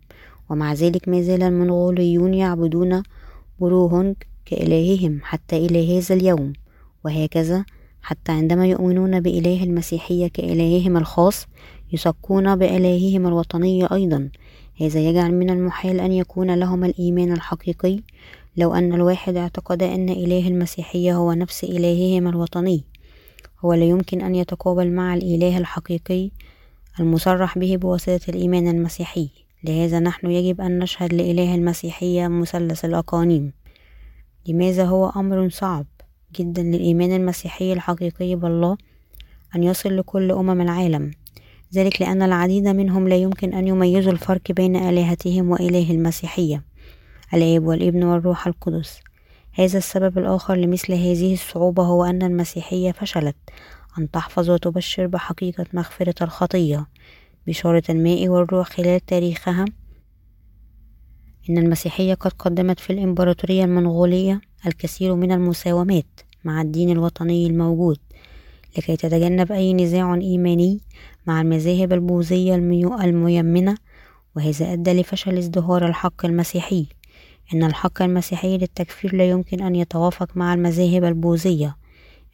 ومع 0.51 0.73
ذلك 0.73 1.09
ما 1.09 1.23
زال 1.23 1.43
المنغوليون 1.43 2.35
يعبدون 2.35 3.03
بورو 3.61 3.87
هونج 3.87 4.17
كإلههم 4.47 5.21
حتى 5.23 5.57
إلى 5.57 5.99
هذا 5.99 6.15
اليوم 6.15 6.53
وهكذا 7.05 7.65
حتى 8.03 8.33
عندما 8.33 8.67
يؤمنون 8.67 9.21
بإله 9.21 9.65
المسيحية 9.65 10.29
كإلههم 10.29 10.97
الخاص 10.97 11.47
يسقون 11.93 12.57
بإلههم 12.57 13.27
الوطني 13.27 13.93
أيضا. 13.93 14.31
هذا 14.81 15.01
يجعل 15.01 15.35
من 15.35 15.51
المحال 15.51 16.01
أن 16.01 16.13
يكون 16.13 16.55
لهم 16.55 16.85
الإيمان 16.85 17.33
الحقيقي. 17.33 18.01
لو 18.57 18.75
أن 18.75 18.93
الواحد 18.93 19.37
اعتقد 19.37 19.83
أن 19.83 20.09
إله 20.09 20.49
المسيحية 20.49 21.17
هو 21.17 21.33
نفس 21.33 21.65
إلههم 21.65 22.29
الوطني 22.29 22.85
هو 23.65 23.73
لا 23.73 23.85
يمكن 23.85 24.21
أن 24.21 24.35
يتقابل 24.35 24.91
مع 24.91 25.15
الإله 25.15 25.59
الحقيقي 25.59 26.31
المصرح 27.01 27.59
به 27.59 27.77
بواسطة 27.77 28.21
الإيمان 28.29 28.69
المسيحي. 28.69 29.29
لهذا 29.65 30.01
نحن 30.01 30.31
يجب 30.31 30.61
أن 30.61 30.79
نشهد 30.79 31.15
لإله 31.15 31.55
المسيحية 31.55 32.29
مثلث 32.29 32.85
الأقانيم. 32.85 33.53
لماذا 34.49 34.85
هو 34.85 35.11
أمر 35.17 35.49
صعب 35.49 35.87
جدا 36.37 36.63
للإيمان 36.63 37.13
المسيحي 37.13 37.73
الحقيقي 37.73 38.35
بالله 38.35 38.77
أن 39.57 39.63
يصل 39.63 39.97
لكل 39.97 40.33
أمم 40.33 40.61
العالم؟ 40.61 41.11
ذلك 41.75 42.03
لأن 42.03 42.23
العديد 42.23 42.69
منهم 42.69 43.09
لا 43.09 43.17
يمكن 43.17 43.55
أن 43.55 43.69
يميزوا 43.69 44.13
الفرق 44.13 44.53
بين 44.53 44.77
آلهتهم 44.77 45.51
وإله 45.51 45.91
المسيحية 45.91 46.63
الآب 47.35 47.67
والابن 47.67 48.05
والروح 48.05 48.47
القدس. 48.47 49.01
هذا 49.53 49.79
السبب 49.79 50.19
الآخر 50.19 50.55
لمثل 50.55 50.93
هذه 50.93 51.35
الصعوبة 51.35 51.83
هو 51.83 52.05
أن 52.05 52.23
المسيحية 52.23 52.93
فشلت 52.93 53.37
أن 53.99 54.11
تحفظ 54.11 54.51
وتبشر 54.51 55.07
بحقيقة 55.07 55.67
مغفرة 55.73 56.25
الخطية 56.25 56.87
بشارة 57.47 57.83
الماء 57.89 58.29
والروح 58.29 58.69
خلال 58.69 59.07
تاريخها. 59.07 59.65
إن 61.51 61.59
المسيحية 61.59 62.15
قد 62.15 62.33
قدمت 62.33 62.81
في 62.81 62.93
الإمبراطورية 62.93 63.65
المنغولية 63.65 64.41
الكثير 64.67 65.15
من 65.15 65.33
المساومات 65.33 66.21
مع 66.45 66.63
الدين 66.63 66.91
الوطني 66.91 67.47
الموجود 67.47 67.99
لكي 68.79 68.97
تتجنب 68.97 69.53
أي 69.53 69.73
نزاع 69.73 70.15
إيماني 70.15 70.81
مع 71.27 71.41
المذاهب 71.41 71.93
البوذية 71.93 72.55
الميمنة 72.55 73.77
وهذا 74.37 74.73
أدى 74.73 74.93
لفشل 75.01 75.39
ازدهار 75.39 75.87
الحق 75.87 76.27
المسيحي. 76.27 76.87
إن 77.55 77.65
الحق 77.65 78.03
المسيحي 78.03 78.59
للتكفير 78.59 79.17
لا 79.17 79.31
يمكن 79.31 79.63
أن 79.63 79.75
يتوافق 79.77 80.37
مع 80.37 80.55
المذاهب 80.55 81.05
البوذية. 81.05 81.77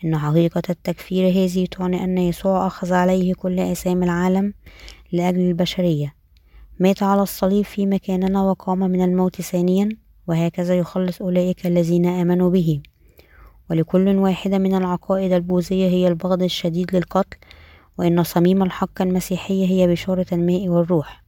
إن 0.04 0.18
حقيقة 0.18 0.62
التكفير 0.70 1.28
هذه 1.28 1.66
تعني 1.66 2.04
أن 2.04 2.18
يسوع 2.18 2.66
أخذ 2.66 2.92
عليه 2.92 3.34
كل 3.34 3.60
آثام 3.60 4.02
العالم 4.02 4.54
لأجل 5.12 5.40
البشرية. 5.40 6.19
مات 6.80 7.02
على 7.02 7.22
الصليب 7.22 7.64
في 7.64 7.86
مكاننا 7.86 8.42
وقام 8.42 8.78
من 8.78 9.04
الموت 9.04 9.40
ثانيا 9.40 9.88
وهكذا 10.26 10.78
يخلص 10.78 11.22
أولئك 11.22 11.66
الذين 11.66 12.06
آمنوا 12.06 12.50
به. 12.50 12.82
ولكل 13.70 14.08
واحدة 14.08 14.58
من 14.58 14.74
العقائد 14.74 15.32
البوذية 15.32 15.88
هي 15.88 16.08
البغض 16.08 16.42
الشديد 16.42 16.96
للقتل 16.96 17.36
وإن 17.98 18.22
صميم 18.22 18.62
الحق 18.62 19.02
المسيحية 19.02 19.66
هي 19.66 19.86
بشارة 19.86 20.26
الماء 20.32 20.68
والروح. 20.68 21.22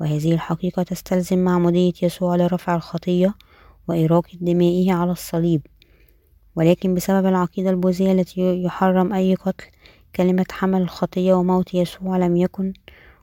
وهذه 0.00 0.32
الحقيقة 0.32 0.82
تستلزم 0.82 1.38
معمودية 1.38 1.92
يسوع 2.02 2.36
لرفع 2.36 2.76
الخطية 2.76 3.34
وإراقة 3.88 4.38
دمائه 4.40 4.92
على 4.92 5.12
الصليب. 5.12 5.66
ولكن 6.56 6.94
بسبب 6.94 7.26
العقيدة 7.26 7.70
البوذية 7.70 8.12
التي 8.12 8.62
يحرم 8.62 9.12
أي 9.12 9.34
قتل 9.34 9.64
كلمة 10.16 10.46
حمل 10.50 10.82
الخطية 10.82 11.34
وموت 11.34 11.74
يسوع 11.74 12.16
لم 12.16 12.36
يكن 12.36 12.72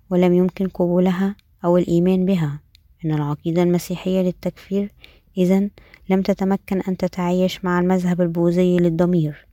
ولم 0.09 0.33
يمكن 0.33 0.67
قبولها 0.67 1.35
أو 1.65 1.77
الإيمان 1.77 2.25
بها. 2.25 2.59
إن 3.05 3.11
العقيدة 3.11 3.63
المسيحية 3.63 4.21
للتكفير 4.21 4.91
إذا 5.37 5.69
لم 6.09 6.21
تتمكن 6.21 6.81
أن 6.81 6.97
تتعايش 6.97 7.65
مع 7.65 7.79
المذهب 7.79 8.21
البوذي 8.21 8.77
للضمير. 8.77 9.47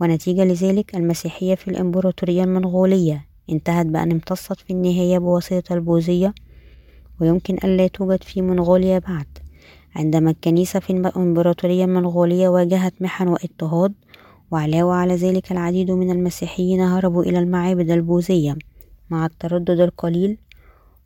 ونتيجة 0.00 0.44
لذلك 0.44 0.96
المسيحية 0.96 1.54
في 1.54 1.68
الإمبراطورية 1.68 2.44
المنغولية 2.44 3.26
انتهت 3.50 3.86
بأن 3.86 4.12
امتصت 4.12 4.60
في 4.60 4.72
النهاية 4.72 5.18
بواسطة 5.18 5.74
البوذية 5.74 6.34
ويمكن 7.20 7.54
ألا 7.64 7.86
توجد 7.86 8.22
في 8.22 8.42
منغوليا 8.42 8.98
بعد. 8.98 9.26
عندما 9.96 10.30
الكنيسة 10.30 10.80
في 10.80 10.90
الإمبراطورية 10.90 11.84
المنغولية 11.84 12.48
واجهت 12.48 13.02
محن 13.02 13.28
واضطهاد 13.28 13.94
وعلاوة 14.50 14.94
على 14.94 15.14
ذلك 15.14 15.52
العديد 15.52 15.90
من 15.90 16.10
المسيحيين 16.10 16.80
هربوا 16.80 17.22
إلى 17.22 17.38
المعابد 17.38 17.90
البوذية 17.90 18.56
مع 19.10 19.26
التردد 19.26 19.80
القليل 19.80 20.38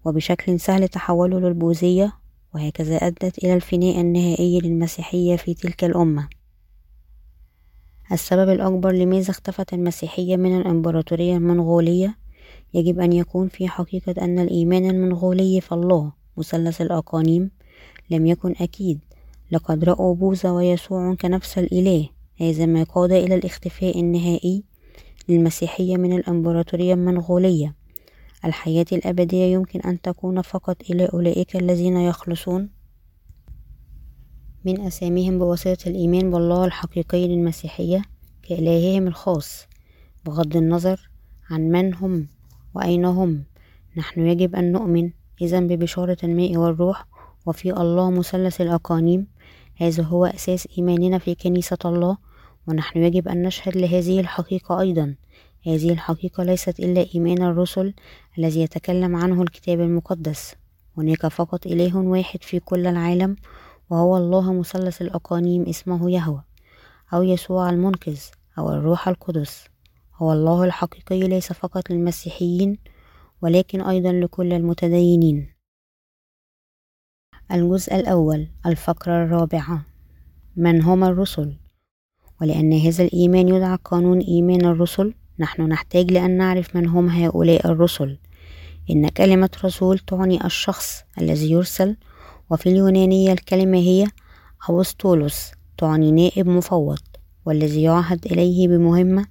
وبشكل 0.05 0.61
سهل 0.61 0.89
تحولوا 0.89 1.41
للبوذية 1.41 2.13
وهكذا 2.55 2.97
أدت 2.97 3.39
إلى 3.39 3.55
الفناء 3.55 4.01
النهائي 4.01 4.61
للمسيحية 4.61 5.37
في 5.37 5.55
تلك 5.55 5.85
الأمة. 5.85 6.29
السبب 8.13 8.49
الأكبر 8.49 8.93
لماذا 8.93 9.31
اختفت 9.31 9.75
المسيحية 9.75 10.37
من 10.37 10.61
الإمبراطورية 10.61 11.37
المنغولية؟ 11.37 12.17
يجب 12.75 13.01
أن 13.01 13.13
يكون 13.13 13.49
في 13.49 13.69
حقيقة 13.69 14.15
أن 14.25 14.39
الإيمان 14.39 14.91
المنغولي 14.91 15.61
في 15.61 15.73
الله 15.73 16.13
مثلث 16.37 16.81
الأقانيم 16.81 17.51
لم 18.11 18.27
يكن 18.27 18.55
أكيد. 18.61 19.01
لقد 19.53 19.85
رأوا 19.85 20.15
بوذا 20.15 20.51
ويسوع 20.51 21.15
كنفس 21.15 21.59
الإله 21.59 22.09
هذا 22.41 22.67
ما 22.67 22.83
قاد 22.83 23.13
إلى 23.13 23.35
الاختفاء 23.35 24.01
النهائي 24.01 24.65
للمسيحية 25.29 25.97
من 25.97 26.17
الإمبراطورية 26.17 26.95
المنغولية. 26.95 27.80
الحياة 28.45 28.87
الأبدية 28.93 29.45
يمكن 29.45 29.81
أن 29.81 30.01
تكون 30.01 30.43
فقط 30.43 30.77
إلى 30.91 31.07
أولئك 31.07 31.57
الذين 31.57 31.97
يخلصون؟ 31.97 32.71
من 34.65 34.81
أساميهم 34.81 35.39
بواسطة 35.39 35.89
الإيمان 35.89 36.31
بالله 36.31 36.65
الحقيقي 36.65 37.29
للمسيحية 37.29 38.03
كإلههم 38.43 39.07
الخاص 39.07 39.67
بغض 40.25 40.57
النظر 40.57 41.11
عن 41.51 41.61
من 41.61 41.95
هم 41.95 42.29
وأين 42.75 43.05
هم 43.05 43.45
نحن 43.97 44.27
يجب 44.27 44.57
أن 44.57 44.73
نؤمن 44.73 45.11
إذا 45.41 45.61
ببشارة 45.61 46.17
الماء 46.25 46.57
والروح 46.57 47.07
وفي 47.47 47.73
الله 47.73 48.11
مثلث 48.11 48.61
الأقانيم 48.61 49.27
هذا 49.77 50.03
هو 50.03 50.27
أساس 50.27 50.69
إيماننا 50.79 51.19
في 51.19 51.35
كنيسة 51.35 51.79
الله 51.85 52.17
ونحن 52.67 52.99
يجب 52.99 53.29
أن 53.29 53.43
نشهد 53.43 53.77
لهذه 53.77 54.21
الحقيقة 54.21 54.81
أيضا. 54.81 55.15
هذه 55.67 55.93
الحقيقة 55.93 56.45
ليست 56.45 56.81
إلا 56.81 57.07
إيمان 57.15 57.43
الرسل 57.43 57.95
الذي 58.39 58.61
يتكلم 58.61 59.17
عنه 59.17 59.43
الكتاب 59.43 59.81
المقدس. 59.81 60.55
هناك 60.97 61.27
فقط 61.27 61.67
إله 61.67 61.97
واحد 61.97 62.43
في 62.43 62.61
كل 62.61 62.87
العالم 62.87 63.37
وهو 63.91 64.17
الله 64.17 64.53
مثلث 64.53 65.03
الأقانيم 65.03 65.63
اسمه 65.69 66.11
يهوى 66.11 66.43
أو 67.15 67.23
يسوع 67.23 67.71
المنقذ 67.71 68.21
أو 68.59 68.73
الروح 68.73 69.09
القدس. 69.09 69.65
هو 70.15 70.33
الله 70.33 70.65
الحقيقي 70.65 71.21
ليس 71.21 71.53
فقط 71.53 71.91
للمسيحيين 71.91 72.79
ولكن 73.43 73.81
أيضا 73.81 74.13
لكل 74.13 74.53
المتدينين. 74.53 75.55
الجزء 77.53 77.97
الأول 77.97 78.49
الفقرة 78.67 79.25
الرابعة. 79.25 79.83
من 80.57 80.83
هم 80.83 81.05
الرسل؟ 81.05 81.57
ولأن 82.41 82.73
هذا 82.73 83.05
الإيمان 83.05 83.49
يدعى 83.49 83.79
قانون 83.85 84.21
إيمان 84.21 84.65
الرسل 84.65 85.15
نحن 85.41 85.63
نحتاج 85.63 86.13
لأن 86.13 86.37
نعرف 86.37 86.77
من 86.77 86.87
هم 86.87 87.09
هؤلاء 87.09 87.67
الرسل. 87.67 88.19
إن 88.91 89.09
كلمة 89.09 89.51
رسول 89.65 89.99
تعني 89.99 90.45
الشخص 90.47 91.03
الذي 91.21 91.51
يرسل 91.51 91.97
وفي 92.51 92.69
اليونانية 92.69 93.33
الكلمة 93.33 93.79
هي 93.79 94.07
أوسطولوس 94.69 95.51
تعني 95.79 96.13
نائب 96.13 96.49
مفوض 96.49 96.99
والذي 97.47 97.83
يعهد 97.83 98.27
إليه 98.27 98.69
بمهمة 98.69 99.27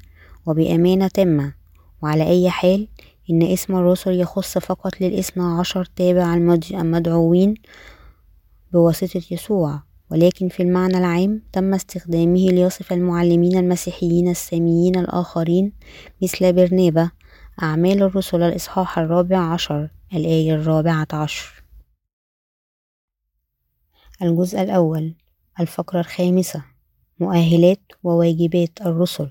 وبأمانة 0.46 1.08
تامة. 1.08 1.54
وعلى 2.02 2.28
أي 2.28 2.50
حال 2.50 2.88
إن 3.30 3.44
اسم 3.44 3.76
الرسل 3.76 4.12
يخص 4.12 4.58
فقط 4.58 5.02
للإثنى 5.02 5.44
عشر 5.44 5.86
تابع 5.96 6.34
المدعوين 6.72 7.54
بواسطة 8.74 9.22
يسوع. 9.32 9.89
ولكن 10.12 10.50
في 10.50 10.64
المعنى 10.64 10.98
العام 10.98 11.42
تم 11.54 11.74
استخدامه 11.74 12.50
ليصف 12.50 12.94
المعلمين 12.94 13.58
المسيحيين 13.58 14.30
الساميين 14.30 15.00
الآخرين 15.00 15.74
مثل 16.22 16.54
برنابا 16.54 17.12
أعمال 17.64 18.04
الرسل 18.04 18.42
الإصحاح 18.42 19.00
الرابع 19.00 19.38
عشر 19.38 19.90
الآية 20.14 20.54
الرابعة 20.56 21.08
عشر. 21.14 21.64
الجزء 24.22 24.62
الأول 24.62 25.16
الفقرة 25.60 26.00
الخامسة 26.00 26.64
مؤهلات 27.20 27.82
وواجبات 28.04 28.82
الرسل. 28.82 29.30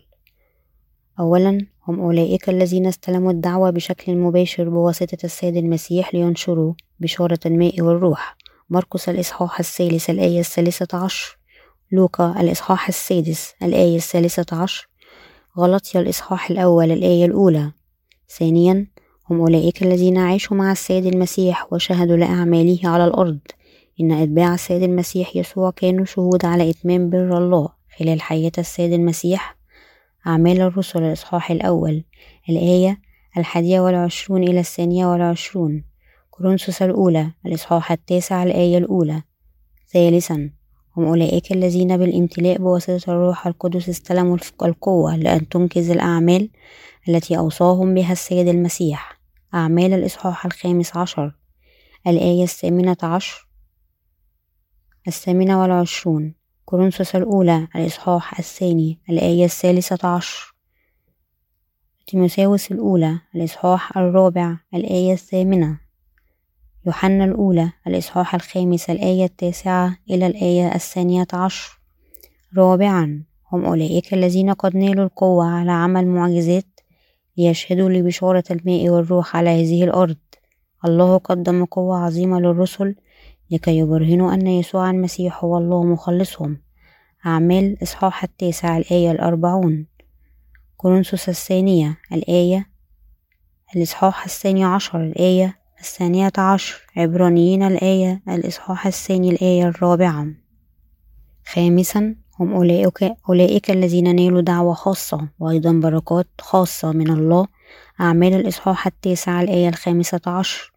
أولا 1.20 1.66
هم 1.88 2.00
أولئك 2.00 2.48
الذين 2.48 2.86
استلموا 2.86 3.32
الدعوة 3.32 3.70
بشكل 3.70 4.16
مباشر 4.16 4.68
بواسطة 4.68 5.18
السيد 5.24 5.56
المسيح 5.56 6.14
لينشروا 6.14 6.74
بشارة 7.00 7.38
الماء 7.46 7.80
والروح. 7.80 8.36
مرقس 8.70 9.08
الإصحاح 9.08 9.58
الثالث 9.58 10.10
الآية 10.10 10.40
الثالثة 10.40 10.98
عشر. 10.98 11.38
لوقا 11.92 12.40
الإصحاح 12.40 12.88
السادس 12.88 13.54
الآية 13.62 13.96
الثالثة 13.96 14.56
عشر. 14.62 14.88
غلطيا 15.58 16.00
الإصحاح 16.00 16.50
الأول 16.50 16.92
الآية 16.92 17.24
الأولى. 17.24 17.72
ثانيا 18.38 18.86
هم 19.30 19.40
أولئك 19.40 19.82
الذين 19.82 20.18
عاشوا 20.18 20.56
مع 20.56 20.72
السيد 20.72 21.06
المسيح 21.06 21.72
وشهدوا 21.72 22.16
لأعماله 22.16 22.78
على 22.84 23.04
الأرض. 23.04 23.38
إن 24.00 24.12
أتباع 24.12 24.54
السيد 24.54 24.82
المسيح 24.82 25.36
يسوع 25.36 25.70
كانوا 25.70 26.04
شهود 26.04 26.44
على 26.44 26.70
إتمام 26.70 27.10
بر 27.10 27.38
الله 27.38 27.68
خلال 27.98 28.20
حياة 28.22 28.52
السيد 28.58 28.92
المسيح. 28.92 29.56
أعمال 30.26 30.60
الرسل 30.60 31.02
الإصحاح 31.02 31.50
الأول. 31.50 32.04
الآية 32.48 33.00
الحادية 33.36 33.80
والعشرون 33.80 34.42
إلى 34.42 34.60
الثانية 34.60 35.06
والعشرون. 35.06 35.84
كورنثوس 36.38 36.82
الأولى 36.82 37.30
الإصحاح 37.46 37.92
التاسع 37.92 38.42
الآية 38.42 38.78
الأولى. 38.78 39.22
ثالثا 39.92 40.50
هم 40.96 41.04
أولئك 41.04 41.52
الذين 41.52 41.96
بالامتلاء 41.96 42.58
بواسطة 42.58 43.12
الروح 43.12 43.46
القدس 43.46 43.88
استلموا 43.88 44.36
القوة 44.62 45.16
لأن 45.16 45.48
تنكز 45.48 45.90
الأعمال 45.90 46.50
التي 47.08 47.38
أوصاهم 47.38 47.94
بها 47.94 48.12
السيد 48.12 48.48
المسيح. 48.48 49.20
أعمال 49.54 49.92
الإصحاح 49.92 50.46
الخامس 50.46 50.96
عشر. 50.96 51.34
الآية 52.06 52.42
الثامنة 52.42 52.96
عشر. 53.02 53.48
الثامنة 55.08 55.60
والعشرون. 55.60 56.34
كورنثوس 56.64 57.16
الأولى 57.16 57.68
الإصحاح 57.76 58.38
الثاني 58.38 58.98
الآية 59.10 59.44
الثالثة 59.44 60.08
عشر. 60.08 60.54
تيموثاوس 62.06 62.72
الأولى 62.72 63.18
الإصحاح 63.34 63.96
الرابع 63.98 64.56
الآية 64.74 65.12
الثامنة. 65.12 65.87
يوحنا 66.88 67.24
الأولى 67.24 67.72
الإصحاح 67.86 68.34
الخامس 68.34 68.90
الآية 68.90 69.24
التاسعة 69.24 69.96
إلى 70.10 70.26
الآية 70.26 70.74
الثانية 70.74 71.26
عشر. 71.32 71.80
رابعا 72.56 73.22
هم 73.52 73.64
أولئك 73.64 74.14
الذين 74.14 74.50
قد 74.50 74.76
نالوا 74.76 75.04
القوة 75.04 75.46
على 75.46 75.72
عمل 75.72 76.06
معجزات 76.06 76.80
ليشهدوا 77.36 77.90
لبشارة 77.90 78.44
الماء 78.50 78.88
والروح 78.88 79.36
على 79.36 79.50
هذه 79.50 79.84
الأرض. 79.84 80.16
الله 80.84 81.18
قدم 81.18 81.64
قوة 81.64 81.98
عظيمة 81.98 82.40
للرسل 82.40 82.94
لكي 83.50 83.78
يبرهنوا 83.78 84.34
أن 84.34 84.46
يسوع 84.46 84.90
المسيح 84.90 85.44
هو 85.44 85.58
الله 85.58 85.84
مخلصهم. 85.84 86.60
أعمال 87.26 87.82
إصحاح 87.82 88.22
التاسع 88.24 88.76
الآية 88.76 89.10
الأربعون. 89.10 89.86
كورنثوس 90.76 91.28
الثانية 91.28 91.98
الآية 92.12 92.66
الإصحاح 93.76 94.24
الثاني 94.24 94.64
عشر 94.64 95.04
الآية 95.04 95.57
الثانية 95.80 96.32
عشر 96.38 96.82
عبرانيين 96.96 97.62
الآية 97.62 98.22
الإصحاح 98.28 98.86
الثاني 98.86 99.30
الآية 99.30 99.68
الرابعة. 99.68 100.26
خامسا 101.46 102.14
هم 102.40 102.52
أولئك, 102.52 103.12
أولئك 103.28 103.70
الذين 103.70 104.16
نالوا 104.16 104.40
دعوة 104.40 104.74
خاصة 104.74 105.28
وأيضا 105.38 105.72
بركات 105.72 106.26
خاصة 106.40 106.92
من 106.92 107.10
الله. 107.10 107.46
أعمال 108.00 108.34
الإصحاح 108.34 108.86
التاسع 108.86 109.42
الآية 109.42 109.68
الخامسة 109.68 110.20
عشر. 110.26 110.72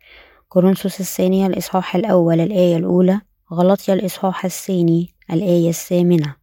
كورنثوس 0.49 0.99
الثانية 0.99 1.47
الإصحاح 1.47 1.95
الأول 1.95 2.39
الآية 2.39 2.77
الأولى. 2.77 3.21
غلطيا 3.53 3.93
الإصحاح 3.93 4.45
الثاني 4.45 5.13
الآية 5.31 5.69
الثامنة. 5.69 6.35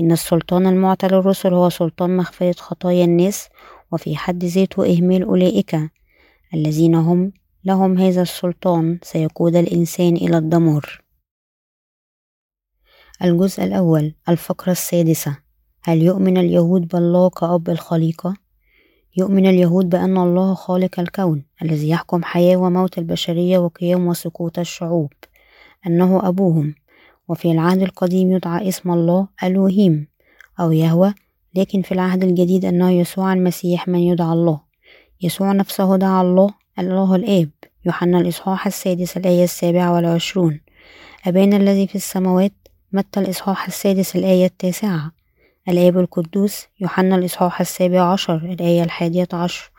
إن 0.00 0.12
السلطان 0.12 0.66
المعطى 0.66 1.06
للرسل 1.06 1.54
هو 1.54 1.68
سلطان 1.68 2.16
مغفرة 2.16 2.52
خطايا 2.58 3.04
الناس 3.04 3.48
وفي 3.92 4.16
حد 4.16 4.44
ذاته 4.44 4.96
إهمال 4.96 5.22
أولئك 5.22 5.76
الذين 6.54 6.94
هم 6.94 7.32
لهم 7.66 7.98
هذا 7.98 8.22
السلطان 8.22 8.98
سيقود 9.02 9.56
الإنسان 9.56 10.16
إلى 10.16 10.38
الدمار. 10.38 11.02
الجزء 13.24 13.64
الأول 13.64 14.14
الفقرة 14.28 14.72
السادسة. 14.72 15.38
هل 15.82 16.02
يؤمن 16.02 16.38
اليهود 16.38 16.88
بالله 16.88 17.30
كأب 17.30 17.70
الخليقة؟ 17.70 18.34
يؤمن 19.16 19.46
اليهود 19.46 19.88
بأن 19.88 20.16
الله 20.16 20.54
خالق 20.54 21.00
الكون 21.00 21.44
الذي 21.62 21.88
يحكم 21.88 22.22
حياة 22.24 22.56
وموت 22.56 22.98
البشرية 22.98 23.58
وقيام 23.58 24.06
وسقوط 24.06 24.58
الشعوب. 24.58 25.12
أنه 25.86 26.28
أبوهم. 26.28 26.74
وفي 27.28 27.50
العهد 27.52 27.82
القديم 27.82 28.30
يدعى 28.32 28.68
اسم 28.68 28.90
الله 28.90 29.28
ألوهيم 29.42 30.08
أو 30.60 30.72
يهوى 30.72 31.14
لكن 31.54 31.82
في 31.82 31.92
العهد 31.92 32.24
الجديد 32.24 32.64
أنه 32.64 32.90
يسوع 32.90 33.32
المسيح 33.32 33.88
من 33.88 33.98
يدعى 33.98 34.32
الله. 34.32 34.60
يسوع 35.22 35.52
نفسه 35.52 35.96
دعا 35.96 36.22
الله 36.22 36.65
الله 36.78 37.14
الآب 37.16 37.50
يوحنا 37.86 38.18
الإصحاح 38.18 38.66
السادس 38.66 39.16
الآية 39.16 39.44
السابعة 39.44 39.92
والعشرون. 39.94 40.60
أبانا 41.26 41.56
الذي 41.56 41.86
في 41.86 41.94
السماوات 41.94 42.52
متى 42.92 43.20
الإصحاح 43.20 43.66
السادس 43.66 44.16
الآية 44.16 44.46
التاسعة؟ 44.46 45.12
الآب 45.68 45.98
القدوس 45.98 46.66
يوحنا 46.80 47.16
الإصحاح 47.16 47.60
السابع 47.60 48.12
عشر 48.12 48.36
الآية 48.36 48.82
الحادية 48.82 49.28
عشر. 49.32 49.70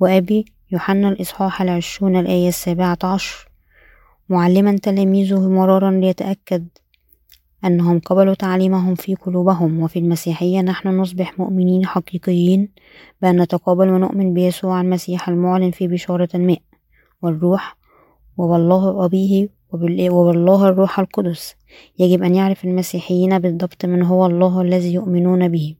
وأبي 0.00 0.44
يوحنا 0.72 1.08
الإصحاح 1.08 1.62
العشرون 1.62 2.16
الآية 2.16 2.48
السابعة 2.48 2.98
عشر. 3.04 3.48
معلما 4.28 4.76
تلاميذه 4.76 5.48
مرارا 5.48 5.90
ليتأكد 5.90 6.68
أنهم 7.64 7.98
قبلوا 7.98 8.34
تعليمهم 8.34 8.94
في 8.94 9.14
قلوبهم 9.14 9.80
وفي 9.82 9.98
المسيحية 9.98 10.60
نحن 10.60 10.88
نصبح 10.88 11.38
مؤمنين 11.38 11.86
حقيقيين 11.86 12.68
بأن 13.22 13.42
نتقابل 13.42 13.88
ونؤمن 13.88 14.34
بيسوع 14.34 14.80
المسيح 14.80 15.28
المعلن 15.28 15.70
في 15.70 15.88
بشارة 15.88 16.28
الماء 16.34 16.62
والروح 17.22 17.76
وبالله 18.36 19.04
أبيه 19.04 19.48
وبالله 19.72 20.68
الروح 20.68 21.00
القدس. 21.00 21.54
يجب 21.98 22.22
أن 22.22 22.34
يعرف 22.34 22.64
المسيحيين 22.64 23.38
بالضبط 23.38 23.84
من 23.84 24.02
هو 24.02 24.26
الله 24.26 24.60
الذي 24.60 24.94
يؤمنون 24.94 25.48
به. 25.48 25.74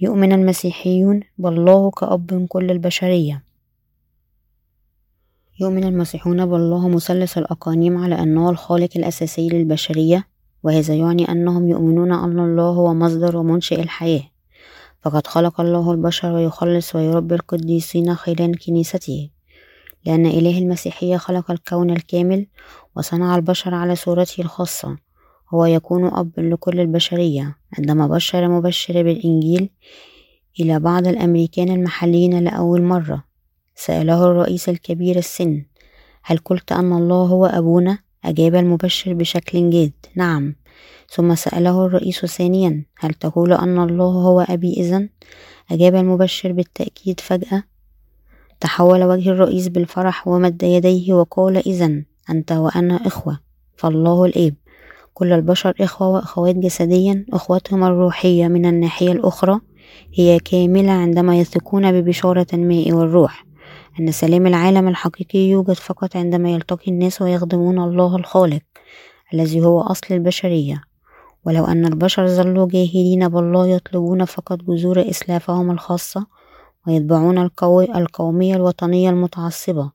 يؤمن 0.00 0.32
المسيحيون 0.32 1.20
بالله 1.38 1.90
كأب 1.90 2.46
كل 2.48 2.70
البشرية. 2.70 3.42
يؤمن 5.60 5.84
المسيحون 5.84 6.46
بالله 6.46 6.88
مثلث 6.88 7.38
الأقانيم 7.38 7.96
على 7.96 8.22
أنه 8.22 8.50
الخالق 8.50 8.90
الأساسي 8.96 9.48
للبشرية. 9.48 10.35
وهذا 10.62 10.94
يعني 10.94 11.28
أنهم 11.28 11.68
يؤمنون 11.68 12.12
أن 12.12 12.38
الله 12.38 12.64
هو 12.64 12.94
مصدر 12.94 13.36
ومنشئ 13.36 13.80
الحياة. 13.80 14.22
فقد 15.02 15.26
خلق 15.26 15.60
الله 15.60 15.92
البشر 15.92 16.32
ويخلص 16.32 16.94
ويربي 16.94 17.34
القديسين 17.34 18.14
خلال 18.14 18.58
كنيسته. 18.58 19.30
لأن 20.06 20.26
إله 20.26 20.58
المسيحية 20.58 21.16
خلق 21.16 21.50
الكون 21.50 21.90
الكامل 21.90 22.46
وصنع 22.96 23.36
البشر 23.36 23.74
على 23.74 23.96
صورته 23.96 24.40
الخاصة. 24.40 24.96
هو 25.54 25.64
يكون 25.64 26.04
أب 26.04 26.30
لكل 26.38 26.80
البشرية. 26.80 27.56
عندما 27.78 28.06
بشر 28.06 28.48
مبشر 28.48 29.02
بالإنجيل 29.02 29.70
إلى 30.60 30.78
بعض 30.78 31.06
الأمريكان 31.06 31.68
المحليين 31.68 32.44
لأول 32.44 32.82
مرة 32.82 33.24
سأله 33.74 34.24
الرئيس 34.26 34.68
الكبير 34.68 35.18
السن 35.18 35.64
هل 36.22 36.38
قلت 36.38 36.72
أن 36.72 36.92
الله 36.92 37.26
هو 37.26 37.46
أبونا؟ 37.46 37.98
أجاب 38.26 38.54
المبشر 38.54 39.14
بشكل 39.14 39.70
جاد 39.70 39.92
نعم. 40.14 40.54
ثم 41.10 41.34
سأله 41.34 41.86
الرئيس 41.86 42.26
ثانيا 42.26 42.84
هل 42.98 43.14
تقول 43.14 43.52
أن 43.52 43.78
الله 43.78 44.04
هو 44.04 44.40
أبي 44.40 44.72
إذن؟ 44.72 45.08
أجاب 45.70 45.94
المبشر 45.94 46.52
بالتأكيد 46.52 47.20
فجأة 47.20 47.62
تحول 48.60 49.04
وجه 49.04 49.30
الرئيس 49.30 49.68
بالفرح 49.68 50.28
ومد 50.28 50.62
يديه 50.62 51.14
وقال 51.14 51.56
إذا 51.56 52.02
أنت 52.30 52.52
وأنا 52.52 53.06
إخوة 53.06 53.38
فالله 53.76 54.24
الآب. 54.24 54.54
كل 55.14 55.32
البشر 55.32 55.74
إخوة 55.80 56.08
وأخوات 56.08 56.56
جسديا 56.56 57.26
أخوتهم 57.32 57.84
الروحية 57.84 58.48
من 58.48 58.66
الناحية 58.66 59.12
الأخرى 59.12 59.60
هي 60.14 60.38
كاملة 60.38 60.92
عندما 60.92 61.38
يثقون 61.38 61.92
ببشارة 61.92 62.46
الماء 62.52 62.92
والروح. 62.92 63.45
أن 64.00 64.12
سلام 64.12 64.46
العالم 64.46 64.88
الحقيقي 64.88 65.38
يوجد 65.38 65.72
فقط 65.72 66.16
عندما 66.16 66.50
يلتقي 66.50 66.90
الناس 66.90 67.22
ويخدمون 67.22 67.78
الله 67.78 68.16
الخالق 68.16 68.60
الذي 69.34 69.60
هو 69.64 69.80
أصل 69.80 70.14
البشرية. 70.14 70.82
ولو 71.44 71.64
أن 71.64 71.86
البشر 71.86 72.28
ظلوا 72.28 72.68
جاهلين 72.68 73.28
بالله 73.28 73.66
يطلبون 73.66 74.24
فقط 74.24 74.58
جذور 74.62 75.10
إسلافهم 75.10 75.70
الخاصة 75.70 76.26
ويتبعون 76.86 77.38
القومية 77.96 78.56
الوطنية 78.56 79.10
المتعصبة 79.10 79.90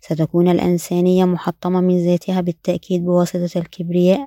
ستكون 0.00 0.48
الإنسانية 0.48 1.24
محطمة 1.24 1.80
من 1.80 2.04
ذاتها 2.04 2.40
بالتأكيد 2.40 3.04
بواسطة 3.04 3.58
الكبرياء 3.58 4.26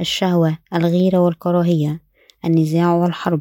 الشهوة 0.00 0.58
الغيرة 0.74 1.18
والكراهية 1.18 2.00
النزاع 2.44 2.94
والحرب. 2.94 3.40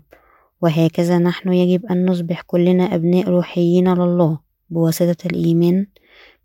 وهكذا 0.62 1.17
نحن 1.17 1.54
يجب 1.54 1.86
أن 1.86 2.10
نصبح 2.10 2.41
كلنا 2.41 2.96
أبناء 2.96 3.30
روحيين 3.30 3.94
لله. 3.94 4.50
بواسطة 4.71 5.25
الإيمان 5.25 5.88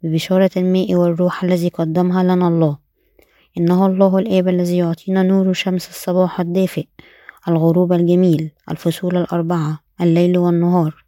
ببشارة 0.03 0.51
الماء 0.57 0.95
والروح 0.95 1.45
الذي 1.45 1.69
قدمها 1.69 2.23
لنا 2.23 2.49
الله. 2.49 2.79
إنه 3.59 3.87
الله 3.87 4.19
الآب 4.19 4.49
الذي 4.49 4.77
يعطينا 4.77 5.23
نور 5.23 5.53
شمس 5.53 5.89
الصباح 5.89 6.41
الدافئ 6.41 6.87
الغروب 7.49 7.93
الجميل 7.93 8.51
الفصول 8.71 9.17
الأربعة 9.17 9.81
الليل 10.01 10.39
والنهار. 10.39 11.05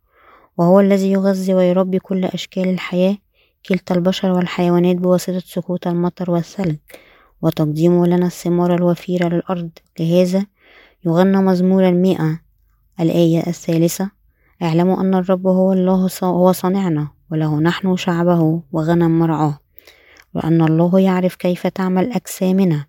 وهو 0.59 0.81
الذي 0.81 1.13
يغذي 1.13 1.55
ويربي 1.55 1.99
كل 1.99 2.25
أشكال 2.25 2.69
الحياة 2.69 3.17
كلتا 3.69 3.95
البشر 3.95 4.31
والحيوانات 4.33 4.97
بواسطة 4.97 5.39
سقوط 5.39 5.87
المطر 5.87 6.31
والثلج. 6.31 6.77
وتقديمه 7.43 8.07
لنا 8.07 8.27
الثمار 8.27 8.75
الوفيرة 8.75 9.29
للأرض 9.29 9.71
لهذا 10.01 10.47
يغنى 11.07 11.37
مزمور 11.39 11.89
المئة 11.89 12.41
الآية 13.01 13.47
الثالثة. 13.47 14.18
اعلموا 14.63 15.01
أن 15.01 15.15
الرب 15.15 15.47
هو 15.47 15.73
الله 15.73 16.11
هو 16.23 16.53
صانعنا 16.53 17.09
وله 17.33 17.61
نحن 17.61 17.97
شعبه 17.97 18.63
وغنم 18.73 19.19
مرعاه 19.19 19.59
وأن 20.35 20.63
الله 20.63 21.01
يعرف 21.01 21.35
كيف 21.35 21.67
تعمل 21.67 22.13
أجسامنا 22.13 22.87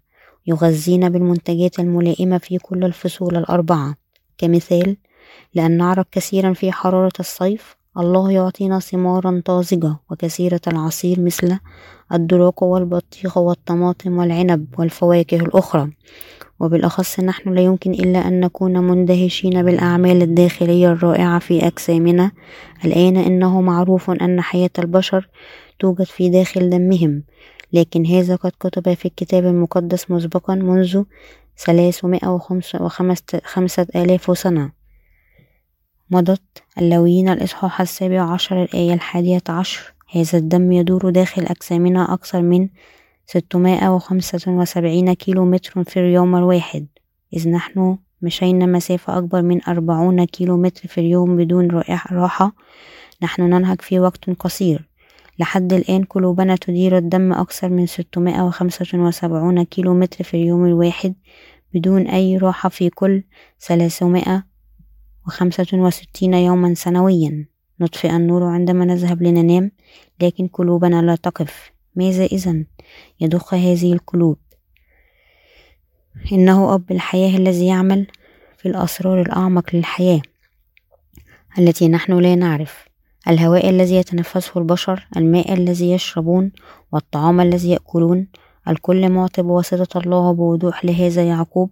يغذينا 0.47 1.09
بالمنتجات 1.09 1.79
الملائمة 1.79 2.37
في 2.37 2.57
كل 2.57 2.83
الفصول 2.83 3.37
الأربعة. 3.37 3.95
كمثال 4.37 4.97
لأن 5.53 5.77
نعرف 5.77 6.05
كثيرا 6.11 6.53
في 6.53 6.71
حرارة 6.71 7.13
الصيف 7.19 7.75
الله 7.97 8.31
يعطينا 8.31 8.79
ثمارا 8.79 9.41
طازجة 9.45 9.95
وكثيرة 10.11 10.61
العصير 10.67 11.19
مثل 11.19 11.59
الدراك 12.13 12.61
والبطيخ 12.61 13.37
والطماطم 13.37 14.17
والعنب 14.17 14.67
والفواكه 14.79 15.37
الأخرى. 15.37 15.91
وبالأخص 16.59 17.19
نحن 17.19 17.53
لا 17.53 17.61
يمكن 17.61 17.91
إلا 17.91 18.27
أن 18.27 18.39
نكون 18.39 18.79
مندهشين 18.79 19.63
بالأعمال 19.63 20.21
الداخلية 20.21 20.91
الرائعة 20.91 21.39
في 21.39 21.67
أجسامنا. 21.67 22.31
الآن 22.85 23.17
إنه 23.17 23.61
معروف 23.61 24.09
أن 24.09 24.41
حياة 24.41 24.69
البشر 24.79 25.29
توجد 25.79 26.03
في 26.03 26.29
داخل 26.29 26.69
دمهم 26.69 27.23
لكن 27.73 28.05
هذا 28.05 28.35
قد 28.35 28.51
كتب 28.59 28.93
في 28.93 29.05
الكتاب 29.05 29.45
المقدس 29.45 30.11
مسبقا 30.11 30.55
منذ 30.55 31.03
ثلاثمائة 31.57 32.39
وخمسة 32.79 33.87
آلاف 33.95 34.37
سنة. 34.37 34.71
مضت 36.11 36.63
اللويين 36.77 37.29
الإصحاح 37.29 37.81
السابع 37.81 38.21
عشر 38.21 38.63
الآية 38.63 38.93
الحادية 38.93 39.43
عشر. 39.49 39.93
هذا 40.11 40.37
الدم 40.37 40.71
يدور 40.71 41.09
داخل 41.09 41.41
أجسامنا 41.41 42.13
أكثر 42.13 42.41
من 42.41 42.69
ستمائة 43.31 43.95
وخمسة 43.95 44.51
وسبعين 44.51 45.13
كيلو 45.13 45.45
متر 45.45 45.83
في 45.83 45.99
اليوم 45.99 46.35
الواحد. 46.35 46.87
إذ 47.33 47.49
نحن 47.49 47.97
مشينا 48.21 48.65
مسافة 48.65 49.17
أكبر 49.17 49.41
من 49.41 49.63
أربعون 49.67 50.25
كيلو 50.25 50.57
متر 50.57 50.87
في 50.87 51.01
اليوم 51.01 51.37
بدون 51.37 51.67
راحة. 52.11 52.55
نحن 53.23 53.41
ننهك 53.41 53.81
في 53.81 53.99
وقت 53.99 54.29
قصير. 54.29 54.89
لحد 55.39 55.73
الآن 55.73 56.03
قلوبنا 56.03 56.55
تدير 56.55 56.97
الدم 56.97 57.33
أكثر 57.33 57.69
من 57.69 57.85
ستمائة 57.85 58.41
وخمسة 58.41 58.99
وسبعون 58.99 59.63
كيلو 59.63 59.93
متر 59.93 60.23
في 60.23 60.33
اليوم 60.33 60.65
الواحد 60.65 61.13
بدون 61.73 62.07
أي 62.07 62.37
راحة 62.37 62.69
في 62.69 62.89
كل 62.89 63.23
ثلاثمائة 63.61 64.43
وخمسة 65.27 65.67
وستين 65.73 66.33
يوما 66.33 66.73
سنويا. 66.73 67.45
نطفئ 67.79 68.15
النور 68.15 68.43
عندما 68.43 68.85
نذهب 68.85 69.23
لننام 69.23 69.71
لكن 70.21 70.47
قلوبنا 70.47 71.01
لا 71.01 71.15
تقف. 71.15 71.78
ماذا 71.95 72.25
إذا 72.25 72.63
يضخ 73.19 73.53
هذه 73.53 73.93
القلوب. 73.93 74.37
إنه 76.31 76.73
أب 76.73 76.91
الحياة 76.91 77.37
الذي 77.37 77.67
يعمل 77.67 78.07
في 78.57 78.67
الأسرار 78.67 79.21
الأعمق 79.21 79.75
للحياة 79.75 80.21
التي 81.59 81.87
نحن 81.87 82.13
لا 82.19 82.35
نعرف. 82.35 82.89
الهواء 83.27 83.69
الذي 83.69 83.95
يتنفسه 83.95 84.51
البشر 84.59 85.07
الماء 85.17 85.53
الذي 85.53 85.91
يشربون 85.91 86.51
والطعام 86.91 87.41
الذي 87.41 87.69
يأكلون. 87.69 88.27
الكل 88.67 89.09
معطي 89.09 89.41
بواسطة 89.41 89.99
الله 89.99 90.31
بوضوح 90.31 90.85
لهذا 90.85 91.23
يعقوب. 91.23 91.71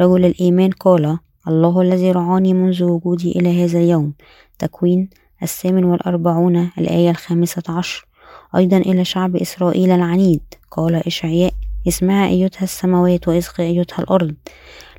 رجل 0.00 0.24
الإيمان 0.24 0.70
قال 0.70 1.18
الله 1.48 1.80
الذي 1.82 2.12
رعاني 2.12 2.54
منذ 2.54 2.82
وجودي 2.82 3.32
إلى 3.32 3.64
هذا 3.64 3.78
اليوم 3.78 4.14
تكوين 4.58 5.10
الثامن 5.42 5.84
والأربعون 5.84 6.70
الآية 6.78 7.10
الخامسة 7.10 7.62
عشر. 7.68 8.07
أيضا 8.56 8.76
إلى 8.76 9.04
شعب 9.04 9.36
إسرائيل 9.36 9.90
العنيد. 9.90 10.40
قال 10.70 10.94
إشعياء 10.94 11.52
اسمع 11.88 12.26
أيتها 12.26 12.62
السماوات 12.64 13.28
وإصغي 13.28 13.66
أيتها 13.66 14.02
الأرض 14.02 14.34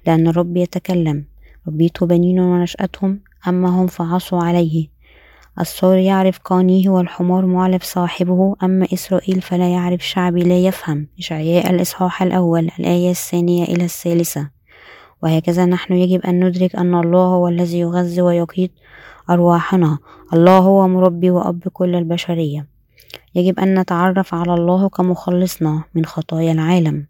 لأن 0.08 0.28
الرب 0.28 0.58
يتكلم. 0.58 1.26
ربيت 1.68 2.04
بنين 2.04 2.40
ونشأتهم 2.40 3.20
أما 3.48 3.70
هم 3.70 3.88
فعصوا 3.88 4.44
عليه؟ 4.44 4.88
الثور 5.60 5.98
يعرف 5.98 6.40
قانيه 6.40 6.90
والحمار 6.90 7.46
معلف 7.46 7.84
صاحبه 7.84 8.56
أما 8.64 8.88
إسرائيل 8.94 9.42
فلا 9.42 9.70
يعرف 9.70 10.08
شعبي 10.08 10.44
لا 10.44 10.60
يفهم. 10.60 11.08
إشعياء 11.20 11.70
الإصحاح 11.70 12.24
الأول 12.24 12.72
الآية 12.80 13.10
الثانية 13.12 13.64
إلى 13.64 13.84
الثالثة. 13.84 14.50
وهكذا 15.24 15.66
نحن 15.66 15.94
يجب 15.94 16.22
أن 16.22 16.44
ندرك 16.44 16.76
أن 16.76 16.96
الله 16.96 17.26
هو 17.26 17.48
الذي 17.48 17.80
يغذي 17.80 18.22
ويقيد 18.22 18.72
أرواحنا. 19.30 19.98
الله 20.34 20.58
هو 20.58 20.88
مربي 20.88 21.32
وأب 21.32 21.68
كل 21.74 21.96
البشرية. 21.96 22.79
يجب 23.36 23.60
أن 23.60 23.80
نتعرف 23.80 24.34
على 24.34 24.54
الله 24.54 24.90
كمخلصنا 24.90 25.84
من 25.96 26.06
خطايا 26.06 26.52
العالم. 26.52 27.06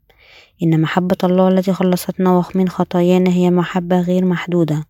إن 0.64 0.82
محبة 0.82 1.18
الله 1.24 1.48
التي 1.48 1.74
خلصتنا 1.74 2.44
من 2.56 2.70
خطايانا 2.70 3.30
هي 3.30 3.52
محبة 3.52 4.02
غير 4.02 4.26
محدودة 4.26 4.86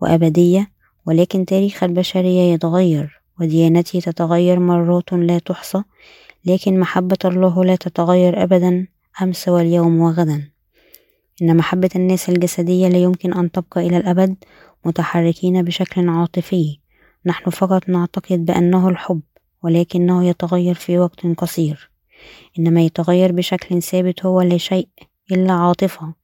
وأبدية 0.00 0.70
ولكن 1.06 1.44
تاريخ 1.44 1.82
البشرية 1.82 2.52
يتغير 2.52 3.22
وديانتي 3.40 4.00
تتغير 4.00 4.60
مرات 4.60 5.12
لا 5.12 5.38
تحصى 5.38 5.82
لكن 6.44 6.80
محبة 6.80 7.18
الله 7.24 7.64
لا 7.64 7.76
تتغير 7.76 8.42
أبدا 8.42 8.86
أمس 9.22 9.48
واليوم 9.48 10.00
وغدا. 10.00 10.48
إن 11.42 11.56
محبة 11.56 11.90
الناس 11.96 12.28
الجسدية 12.28 12.88
لا 12.88 12.98
يمكن 12.98 13.34
أن 13.34 13.50
تبقى 13.50 13.86
إلى 13.86 13.96
الأبد 13.96 14.36
متحركين 14.84 15.62
بشكل 15.62 16.08
عاطفي. 16.08 16.78
نحن 17.26 17.50
فقط 17.50 17.88
نعتقد 17.88 18.44
بأنه 18.44 18.88
الحب 18.88 19.20
ولكنه 19.62 20.24
يتغير 20.24 20.74
في 20.74 20.98
وقت 20.98 21.26
قصير. 21.26 21.90
إنما 22.58 22.82
يتغير 22.82 23.32
بشكل 23.32 23.82
ثابت 23.82 24.26
هو 24.26 24.40
لا 24.40 24.58
شيء 24.58 24.88
إلا 25.32 25.52
عاطفة. 25.52 26.14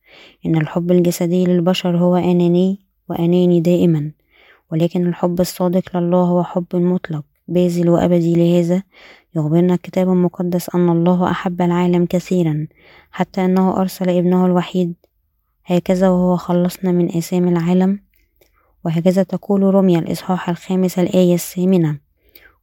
إن 0.47 0.57
الحب 0.57 0.91
الجسدي 0.91 1.45
للبشر 1.45 1.97
هو 1.97 2.17
أناني 2.17 2.79
وأناني 3.09 3.61
دائما 3.61 4.13
ولكن 4.73 5.07
الحب 5.07 5.41
الصادق 5.41 5.97
لله 5.97 6.23
هو 6.23 6.45
حب 6.45 6.67
مطلق 6.77 7.25
باذل 7.49 7.89
وأبدي. 7.89 8.35
لهذا 8.35 8.83
يخبرنا 9.37 9.75
الكتاب 9.75 10.09
المقدس 10.09 10.75
أن 10.75 10.89
الله 10.89 11.31
أحب 11.31 11.63
العالم 11.63 12.07
كثيرا 12.07 12.67
حتى 13.11 13.45
أنه 13.45 13.81
أرسل 13.81 14.09
ابنه 14.11 14.47
الوحيد. 14.47 14.95
هكذا 15.65 16.09
وهو 16.09 16.37
خلصنا 16.37 16.93
من 16.93 17.17
آثام 17.17 17.49
العالم 17.49 18.01
وهكذا 18.85 19.23
تقول 19.23 19.75
رمية 19.75 19.99
الإصحاح 19.99 20.49
الخامس 20.49 20.99
الآية 20.99 21.35
الثامنة. 21.35 22.08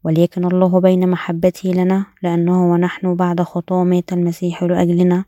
وليكن 0.06 0.46
الله 0.46 0.80
بين 0.80 1.10
محبته 1.10 1.70
لنا 1.70 2.06
لأنه 2.24 2.72
ونحن 2.72 3.16
بعد 3.16 3.42
خطاه 3.42 3.84
مات 3.84 4.14
المسيح 4.14 4.64
لأجلنا. 4.64 5.26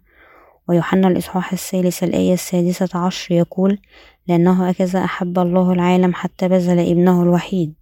ويوحنا 0.70 1.08
الإصحاح 1.08 1.54
الثالث 1.54 2.04
الآية 2.04 2.34
السادسة 2.34 3.00
عشر 3.00 3.36
يقول 3.36 3.80
لأنه 4.28 4.68
هكذا 4.70 5.04
أحب 5.04 5.40
الله 5.40 5.74
العالم 5.74 6.14
حتى 6.14 6.48
بذل 6.48 6.80
ابنه 6.80 7.24
الوحيد. 7.24 7.74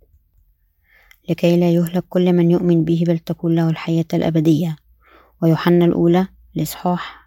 لكي 1.30 1.58
لا 1.58 1.72
يهلك 1.72 2.04
كل 2.10 2.34
من 2.34 2.52
يؤمن 2.52 2.86
به 2.86 3.04
بل 3.08 3.20
تكون 3.20 3.56
له 3.56 3.70
الحياة 3.70 4.06
الأبدية. 4.14 4.76
ويوحنا 5.42 5.86
الأولى 5.86 6.28
الإصحاح 6.56 7.26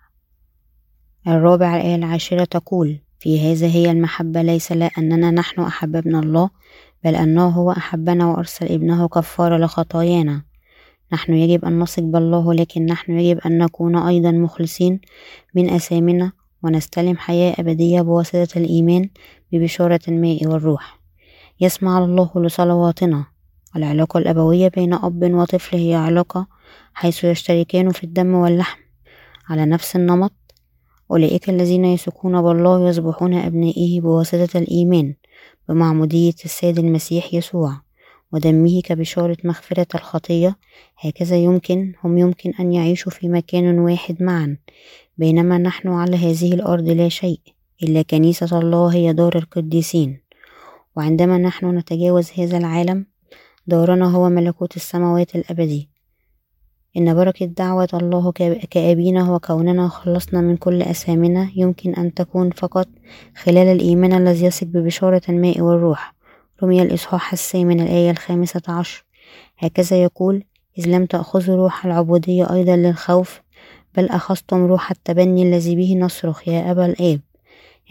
الرابع 1.27 1.77
الآية 1.77 1.95
العاشرة 1.95 2.45
تقول 2.45 2.99
في 3.19 3.53
هذا 3.53 3.67
هي 3.67 3.91
المحبة 3.91 4.43
ليس 4.43 4.73
لا 4.73 4.91
أننا 4.99 5.31
نحن 5.31 5.61
أحببنا 5.61 6.21
الله 6.21 6.51
بل 7.05 7.15
أنه 7.15 7.49
هو 7.49 7.71
أحبنا 7.71 8.27
وأرسل 8.27 8.67
ابنه 8.67 9.09
كفارة 9.09 9.57
لخطايانا. 9.57 10.43
نحن 11.13 11.35
يجب 11.35 11.65
أن 11.65 11.79
نثق 11.79 12.03
بالله 12.03 12.55
لكن 12.55 12.87
نحن 12.87 13.21
يجب 13.21 13.39
أن 13.47 13.59
نكون 13.59 13.97
أيضا 13.97 14.31
مخلصين 14.31 15.01
من 15.55 15.71
أثامنا 15.71 16.33
ونستلم 16.63 17.17
حياة 17.17 17.55
أبدية 17.59 18.01
بواسطة 18.01 18.59
الإيمان 18.59 19.11
ببشارة 19.53 20.01
الماء 20.09 20.47
والروح. 20.47 20.99
يسمع 21.61 21.99
الله 21.99 22.31
لصلواتنا. 22.37 23.25
العلاقة 23.77 24.19
الأبوية 24.19 24.69
بين 24.69 24.95
أب 24.95 25.35
وطفل 25.35 25.77
هي 25.77 25.95
علاقة 25.95 26.47
حيث 26.95 27.25
يشتركان 27.25 27.91
في 27.91 28.05
الدم 28.05 28.35
واللحم. 28.35 28.81
على 29.49 29.67
نفس 29.67 29.97
النمط 29.97 30.33
أولئك 31.11 31.51
الذين 31.51 31.85
يثقون 31.85 32.43
بالله 32.43 32.89
يصبحون 32.89 33.35
أبنائه 33.35 34.01
بواسطة 34.01 34.59
الإيمان. 34.59 35.15
بمعمودية 35.69 36.35
السيد 36.45 36.79
المسيح 36.79 37.35
يسوع 37.35 37.81
ودمه 38.33 38.81
كبشارة 38.81 39.37
مغفرة 39.45 39.87
الخطية 39.95 40.57
هكذا 40.99 41.37
يمكن 41.37 41.93
هم 42.05 42.19
يمكن 42.19 42.53
أن 42.61 42.73
يعيشوا 42.73 43.13
في 43.13 43.29
مكان 43.29 43.79
واحد 43.79 44.23
معا 44.23 44.57
بينما 45.19 45.59
نحن 45.59 45.89
على 45.89 46.17
هذه 46.17 46.55
الأرض 46.55 46.89
لا 46.89 47.09
شيء 47.09 47.41
إلا 47.83 48.03
كنيسة 48.03 48.59
الله 48.59 48.95
هي 48.95 49.13
دار 49.13 49.37
القديسين. 49.37 50.21
وعندما 50.97 51.39
نحن 51.39 51.79
نتجاوز 51.79 52.31
هذا 52.39 52.59
العالم 52.59 53.07
دارنا 53.67 54.11
هو 54.11 54.29
ملكوت 54.29 54.77
السماوات 54.77 55.37
الأبدي. 55.37 55.89
إن 56.97 57.15
بركة 57.15 57.47
دعوة 57.47 57.89
الله 57.95 58.33
كأبينا 58.71 59.33
وكوننا 59.33 59.89
خلصنا 59.89 60.41
من 60.41 60.57
كل 60.57 60.83
أثامنا 60.83 61.51
يمكن 61.57 61.95
أن 61.95 62.15
تكون 62.15 62.51
فقط 62.51 62.89
خلال 63.37 63.67
الإيمان 63.69 64.13
الذي 64.13 64.47
يثق 64.47 64.67
ببشارة 64.67 65.23
الماء 65.29 65.61
والروح. 65.61 66.15
رمي 66.63 66.83
الإصحاح 66.83 67.33
الثامن 67.33 67.81
الآية 67.81 68.11
الخامسة 68.11 68.63
عشر. 68.69 69.05
هكذا 69.59 70.03
يقول 70.03 70.45
إذ 70.79 70.89
لم 70.89 71.07
تأخذوا 71.07 71.57
روح 71.57 71.87
العبودية 71.87 72.53
أيضا 72.53 72.77
للخوف 72.77 73.41
بل 73.97 74.09
أخذتم 74.09 74.67
روح 74.67 74.91
التبني 74.91 75.43
الذي 75.43 75.77
به 75.77 75.95
نصرخ 75.95 76.49
يا 76.49 76.71
أبا 76.71 76.87
الآب. 76.87 77.21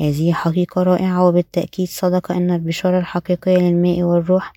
هذه 0.02 0.34
حقيقة 0.34 0.84
رائعة 0.84 1.28
وبالتأكيد 1.28 1.88
صدق 1.88 2.32
أن 2.32 2.52
البشارة 2.52 3.00
الحقيقية 3.00 3.58
للماء 3.58 4.02
والروح 4.02 4.54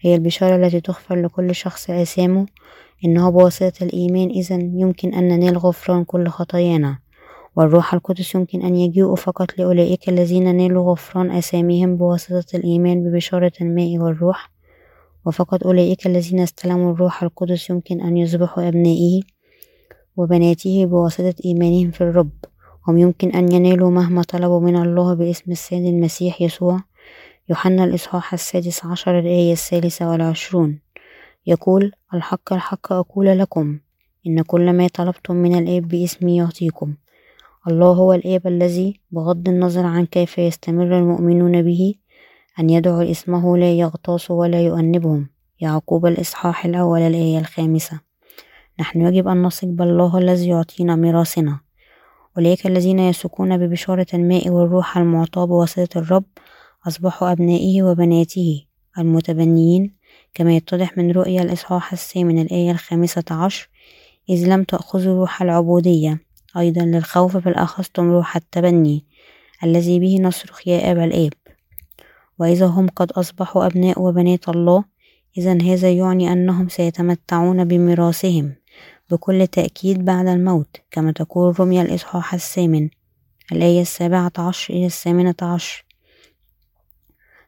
هي 0.00 0.14
البشارة 0.14 0.56
التي 0.56 0.80
تغفر 0.80 1.14
لكل 1.22 1.54
شخص 1.54 1.90
آثامه. 1.90 2.46
إنه 3.04 3.30
بواسطة 3.30 3.84
الإيمان 3.84 4.30
إذا 4.30 4.54
يمكن 4.54 5.14
أن 5.14 5.28
ننال 5.28 5.58
غفران 5.58 6.04
كل 6.04 6.28
خطايانا. 6.28 6.98
والروح 7.56 7.94
القدس 7.94 8.34
يمكن 8.34 8.62
أن 8.62 8.76
يجيء 8.76 9.14
فقط 9.14 9.58
لأولئك 9.58 10.08
الذين 10.08 10.56
نالوا 10.56 10.92
غفران 10.92 11.30
أساميهم 11.30 11.96
بواسطة 11.96 12.56
الإيمان 12.56 13.04
ببشارة 13.04 13.52
الماء 13.60 13.98
والروح. 13.98 14.50
وفقط 15.26 15.66
أولئك 15.66 16.06
الذين 16.06 16.40
استلموا 16.40 16.92
الروح 16.92 17.22
القدس 17.22 17.70
يمكن 17.70 18.00
أن 18.00 18.16
يصبحوا 18.16 18.68
أبنائه 18.68 19.20
وبناته 20.16 20.86
بواسطة 20.86 21.34
إيمانهم 21.44 21.90
في 21.90 22.00
الرب. 22.00 22.30
هم 22.88 22.98
يمكن 22.98 23.30
أن 23.30 23.52
ينالوا 23.52 23.90
مهما 23.90 24.22
طلبوا 24.22 24.60
من 24.60 24.76
الله 24.76 25.14
باسم 25.14 25.52
السيد 25.52 25.84
المسيح 25.84 26.42
يسوع. 26.42 26.80
يوحنا 27.48 27.84
الإصحاح 27.84 28.32
السادس 28.32 28.86
عشر 28.86 29.18
الآية 29.18 29.52
الثالثة 29.52 30.10
والعشرون. 30.10 30.89
يقول 31.46 31.92
الحق 32.14 32.52
الحق 32.52 32.92
أقول 32.92 33.38
لكم 33.38 33.78
إن 34.26 34.42
كل 34.42 34.72
ما 34.72 34.88
طلبتم 34.88 35.36
من 35.36 35.58
الآب 35.58 35.88
باسمي 35.88 36.36
يعطيكم. 36.36 36.94
الله 37.68 37.92
هو 37.92 38.12
الآب 38.12 38.46
الذي 38.46 39.00
بغض 39.10 39.48
النظر 39.48 39.86
عن 39.86 40.06
كيف 40.06 40.38
يستمر 40.38 40.98
المؤمنون 40.98 41.62
به 41.62 41.94
أن 42.60 42.70
يدعو 42.70 43.00
اسمه 43.00 43.58
لا 43.58 43.72
يغتاص 43.72 44.30
ولا 44.30 44.60
يؤنبهم. 44.60 45.28
يعقوب 45.60 46.06
الإصحاح 46.06 46.64
الأول 46.64 47.00
الآية 47.00 47.38
الخامسة. 47.38 48.00
نحن 48.80 49.00
يجب 49.00 49.28
أن 49.28 49.42
نثق 49.42 49.68
بالله 49.68 50.18
الذي 50.18 50.48
يعطينا 50.48 50.96
ميراثنا. 50.96 51.60
أولئك 52.36 52.66
الذين 52.66 52.98
يثقون 52.98 53.58
ببشارة 53.58 54.06
الماء 54.14 54.48
والروح 54.48 54.98
المعطاة 54.98 55.44
بواسطة 55.44 55.98
الرب 55.98 56.24
أصبحوا 56.86 57.32
أبنائه 57.32 57.82
وبناته. 57.82 58.66
المتبنيين 58.98 59.99
كما 60.34 60.56
يتضح 60.56 60.98
من 60.98 61.10
رؤيا 61.10 61.42
الإصحاح 61.42 61.92
الثامن 61.92 62.38
الآية 62.38 62.70
الخامسة 62.70 63.24
عشر 63.30 63.68
إذ 64.28 64.48
لم 64.48 64.64
تأخذوا 64.64 65.20
روح 65.20 65.42
العبودية. 65.42 66.20
أيضا 66.56 66.82
للخوف 66.82 67.36
بل 67.36 67.54
أخذتم 67.54 68.10
روح 68.10 68.36
التبني 68.36 69.04
الذي 69.64 69.98
به 69.98 70.18
نصرخ 70.20 70.68
يا 70.68 70.92
أبا 70.92 71.04
الآب. 71.04 71.32
وإذا 72.38 72.66
هم 72.66 72.88
قد 72.88 73.12
أصبحوا 73.12 73.66
أبناء 73.66 74.02
وبنات 74.02 74.48
الله 74.48 74.84
إذا 75.38 75.62
هذا 75.62 75.90
يعني 75.90 76.32
أنهم 76.32 76.68
سيتمتعون 76.68 77.64
بميراثهم 77.64 78.54
بكل 79.10 79.46
تأكيد 79.46 80.04
بعد 80.04 80.26
الموت 80.26 80.76
كما 80.90 81.12
تقول 81.12 81.60
رمي 81.60 81.82
الإصحاح 81.82 82.34
الثامن 82.34 82.88
الآية 83.52 83.80
السابعة 83.80 84.32
عشر 84.38 84.74
إلى 84.74 84.86
الثامنة 84.86 85.34
عشر. 85.42 85.89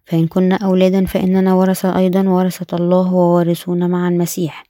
فإن 0.04 0.26
كنا 0.26 0.56
أولادا 0.56 1.06
فإننا 1.06 1.54
ورثة 1.54 1.98
أيضا 1.98 2.28
ورثة 2.28 2.76
الله 2.76 3.14
ووارثون 3.14 3.90
مع 3.90 4.08
المسيح. 4.08 4.64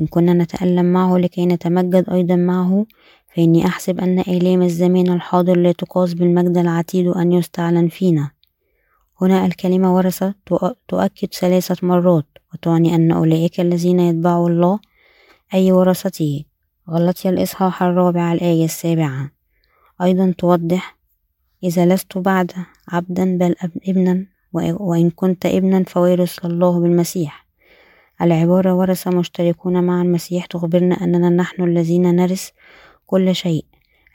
إن 0.00 0.06
كنا 0.06 0.32
نتألم 0.32 0.92
معه 0.92 1.18
لكي 1.18 1.46
نتمجد 1.46 2.10
أيضا 2.10 2.36
معه 2.36 2.86
فإني 3.34 3.66
أحسب 3.66 4.00
أن 4.00 4.18
آلام 4.18 4.62
الزمان 4.62 5.12
الحاضر 5.12 5.56
لا 5.56 5.72
تقاس 5.72 6.14
بالمجد 6.14 6.56
العتيد 6.58 7.06
أن 7.06 7.32
يستعلن 7.32 7.88
فينا. 7.88 8.30
هنا 9.20 9.46
الكلمة 9.46 9.96
ورثة 9.96 10.34
تؤكد 10.88 11.34
ثلاثة 11.34 11.86
مرات 11.86 12.26
وتعني 12.54 12.94
أن 12.94 13.12
أولئك 13.12 13.60
الذين 13.60 14.00
يتبعوا 14.00 14.48
الله 14.48 14.78
أي 15.54 15.72
ورثته. 15.72 16.44
غلطي 16.90 17.28
الإصحاح 17.28 17.82
الرابع 17.82 18.32
الآية 18.32 18.64
السابعة. 18.64 19.30
أيضا 20.02 20.34
توضح 20.38 20.96
إذا 21.64 21.86
لست 21.86 22.18
بعد 22.18 22.52
عبدا 22.88 23.38
بل 23.38 23.54
ابنا 23.88 24.26
وإن 24.56 25.10
كنت 25.10 25.46
ابنا 25.46 25.84
فوارث 25.84 26.44
الله 26.44 26.80
بالمسيح. 26.80 27.46
العبارة 28.22 28.74
ورث 28.74 29.08
مشتركون 29.08 29.84
مع 29.84 30.02
المسيح 30.02 30.46
تخبرنا 30.46 30.94
أننا 31.04 31.28
نحن 31.30 31.62
الذين 31.62 32.16
نرث 32.16 32.48
كل 33.06 33.34
شيء. 33.34 33.64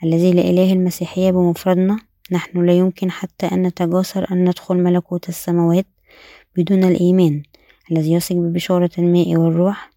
الذي 0.04 0.32
لإله 0.32 0.72
المسيحية 0.72 1.30
بمفردنا 1.30 1.98
نحن 2.32 2.66
لا 2.66 2.72
يمكن 2.72 3.10
حتى 3.10 3.46
أن 3.46 3.62
نتجاسر 3.62 4.26
أن 4.32 4.44
ندخل 4.44 4.76
ملكوت 4.76 5.28
السماوات 5.28 5.86
بدون 6.56 6.84
الإيمان 6.84 7.42
الذي 7.92 8.12
يثق 8.12 8.34
ببشارة 8.36 8.90
الماء 8.98 9.36
والروح 9.36 9.90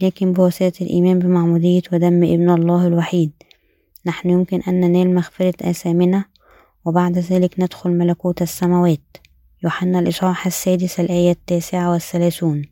لكن 0.00 0.32
بواسطة 0.32 0.72
الإيمان 0.80 1.18
بمعمودية 1.18 1.82
ودم 1.92 2.22
ابن 2.24 2.50
الله 2.50 2.86
الوحيد. 2.86 3.32
نحن 4.06 4.30
يمكن 4.30 4.62
أن 4.68 4.80
ننال 4.80 5.14
مغفرة 5.14 5.54
آثامنا 5.70 6.24
وبعد 6.84 7.18
ذلك 7.18 7.60
ندخل 7.60 7.90
ملكوت 7.90 8.42
السماوات. 8.42 9.16
يوحنا 9.66 9.98
الإصحاح 9.98 10.46
السادس 10.46 11.00
الآية 11.00 11.30
التاسعة 11.30 11.92
والثلاثون. 11.92 12.62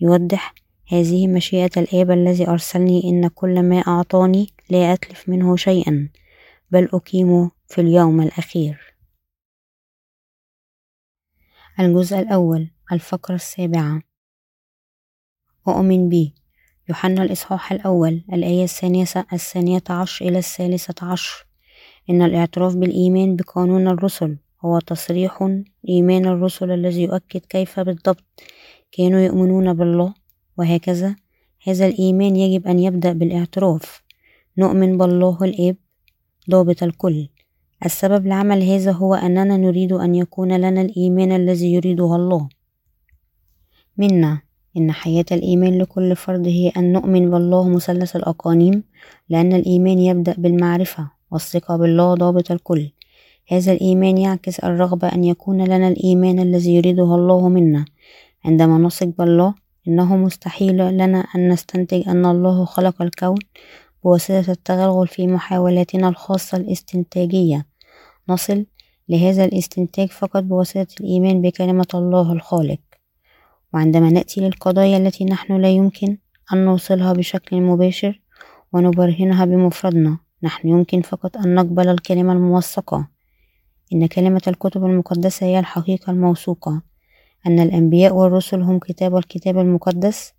يوضح 0.00 0.54
هذه 0.88 1.28
مشيئة 1.28 1.70
الآب 1.76 2.10
الذي 2.10 2.48
أرسلني 2.48 3.04
إن 3.04 3.28
كل 3.28 3.62
ما 3.62 3.78
أعطاني 3.78 4.46
لا 4.70 4.92
أتلف 4.92 5.28
منه 5.28 5.56
شيئا 5.56 6.08
بل 6.70 6.88
أقيمه 6.92 7.50
في 7.68 7.80
اليوم 7.80 8.20
الأخير. 8.20 8.94
الجزء 11.80 12.18
الأول 12.18 12.70
الفقرة 12.92 13.34
السابعة. 13.34 14.02
أؤمن 15.68 16.08
بي. 16.08 16.34
يوحنا 16.88 17.22
الإصحاح 17.22 17.72
الأول 17.72 18.24
الآية 18.32 18.64
الثانية 18.64 19.06
الثانية 19.32 19.82
عشر 19.90 20.28
إلى 20.28 20.38
الثالثة 20.38 21.06
عشر. 21.06 21.46
إن 22.10 22.22
الاعتراف 22.22 22.76
بالإيمان 22.76 23.36
بقانون 23.36 23.88
الرسل. 23.88 24.43
هو 24.64 24.78
تصريح 24.78 25.48
إيمان 25.88 26.26
الرسل 26.26 26.70
الذي 26.70 27.02
يؤكد 27.02 27.40
كيف 27.40 27.80
بالضبط 27.80 28.24
كانوا 28.92 29.20
يؤمنون 29.20 29.74
بالله 29.74 30.14
وهكذا 30.58 31.16
هذا 31.66 31.86
الإيمان 31.86 32.36
يجب 32.36 32.66
أن 32.66 32.78
يبدأ 32.78 33.12
بالإعتراف. 33.12 34.02
نؤمن 34.58 34.98
بالله 34.98 35.38
الآب 35.42 35.76
ضابط 36.50 36.82
الكل. 36.82 37.28
السبب 37.84 38.26
لعمل 38.26 38.62
هذا 38.62 38.92
هو 38.92 39.14
أننا 39.14 39.56
نريد 39.56 39.92
أن 39.92 40.14
يكون 40.14 40.56
لنا 40.56 40.80
الإيمان 40.80 41.32
الذي 41.32 41.72
يريده 41.72 42.16
الله. 42.16 42.48
منا 43.98 44.42
إن 44.76 44.92
حياة 44.92 45.24
الإيمان 45.32 45.78
لكل 45.78 46.16
فرد 46.16 46.46
هي 46.48 46.68
أن 46.68 46.92
نؤمن 46.92 47.30
بالله 47.30 47.68
مثلث 47.68 48.16
الأقانيم 48.16 48.84
لأن 49.28 49.52
الإيمان 49.52 49.98
يبدأ 49.98 50.34
بالمعرفة 50.38 51.10
والثقة 51.30 51.76
بالله 51.76 52.14
ضابط 52.14 52.50
الكل. 52.50 52.90
هذا 53.48 53.72
الإيمان 53.72 54.18
يعكس 54.18 54.58
الرغبة 54.60 55.08
أن 55.08 55.24
يكون 55.24 55.64
لنا 55.64 55.88
الإيمان 55.88 56.38
الذي 56.38 56.74
يريده 56.74 57.14
الله 57.14 57.48
منا. 57.48 57.84
عندما 58.44 58.78
نثق 58.78 59.06
بالله 59.18 59.54
إنه 59.88 60.16
مستحيل 60.16 60.76
لنا 60.76 61.26
أن 61.36 61.48
نستنتج 61.48 62.08
أن 62.08 62.26
الله 62.26 62.64
خلق 62.64 63.02
الكون 63.02 63.38
بواسطة 64.04 64.50
التغلغل 64.50 65.08
في 65.08 65.26
محاولاتنا 65.26 66.08
الخاصة 66.08 66.58
الاستنتاجية. 66.58 67.66
نصل 68.28 68.66
لهذا 69.08 69.44
الاستنتاج 69.44 70.08
فقط 70.08 70.42
بواسطة 70.42 70.86
الإيمان 71.00 71.42
بكلمة 71.42 71.88
الله 71.94 72.32
الخالق. 72.32 72.80
وعندما 73.74 74.10
نأتي 74.10 74.40
للقضايا 74.40 74.96
التي 74.96 75.24
نحن 75.24 75.56
لا 75.56 75.70
يمكن 75.70 76.18
أن 76.52 76.64
نوصلها 76.64 77.12
بشكل 77.12 77.60
مباشر 77.60 78.20
ونبرهنها 78.72 79.44
بمفردنا 79.44 80.18
نحن 80.42 80.68
يمكن 80.68 81.02
فقط 81.02 81.36
أن 81.36 81.54
نقبل 81.54 81.88
الكلمة 81.88 82.32
الموثقة. 82.32 83.13
إن 83.92 84.06
كلمة 84.06 84.42
الكتب 84.48 84.84
المقدسة 84.84 85.46
هي 85.46 85.58
الحقيقة 85.58 86.10
الموثوقة. 86.10 86.82
أن 87.46 87.60
الأنبياء 87.60 88.14
والرسل 88.14 88.62
هم 88.62 88.78
كتاب 88.78 89.16
الكتاب 89.16 89.58
المقدس 89.58 90.32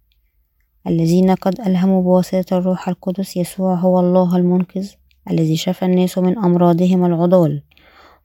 الذين 0.87 1.31
قد 1.31 1.61
ألهموا 1.61 2.01
بواسطة 2.01 2.57
الروح 2.57 2.89
القدس. 2.89 3.37
يسوع 3.37 3.75
هو 3.75 3.99
الله 3.99 4.35
المنقذ 4.37 4.89
الذي 5.31 5.57
شفى 5.57 5.85
الناس 5.85 6.17
من 6.17 6.37
أمراضهم 6.37 7.05
العضال 7.05 7.63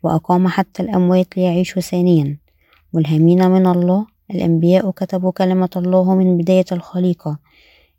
وأقام 0.03 0.49
حتى 0.49 0.83
الأموات 0.83 1.37
ليعيشوا 1.37 1.83
ثانيا. 1.83 2.39
ملهمين 2.93 3.51
من 3.51 3.67
الله 3.67 4.07
الأنبياء 4.31 4.91
كتبوا 4.91 5.31
كلمة 5.31 5.71
الله 5.77 6.15
من 6.15 6.37
بداية 6.37 6.65
الخليقة 6.73 7.39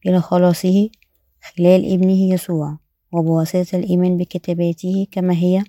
إلى 0.06 0.22
خلاصه 0.22 0.90
خلال 1.42 1.94
ابنه 1.94 2.34
يسوع 2.34 2.78
وبواسطة 3.12 3.78
الإيمان 3.78 4.18
بكتاباته 4.18 5.08
كما 5.12 5.34
هي 5.34 5.64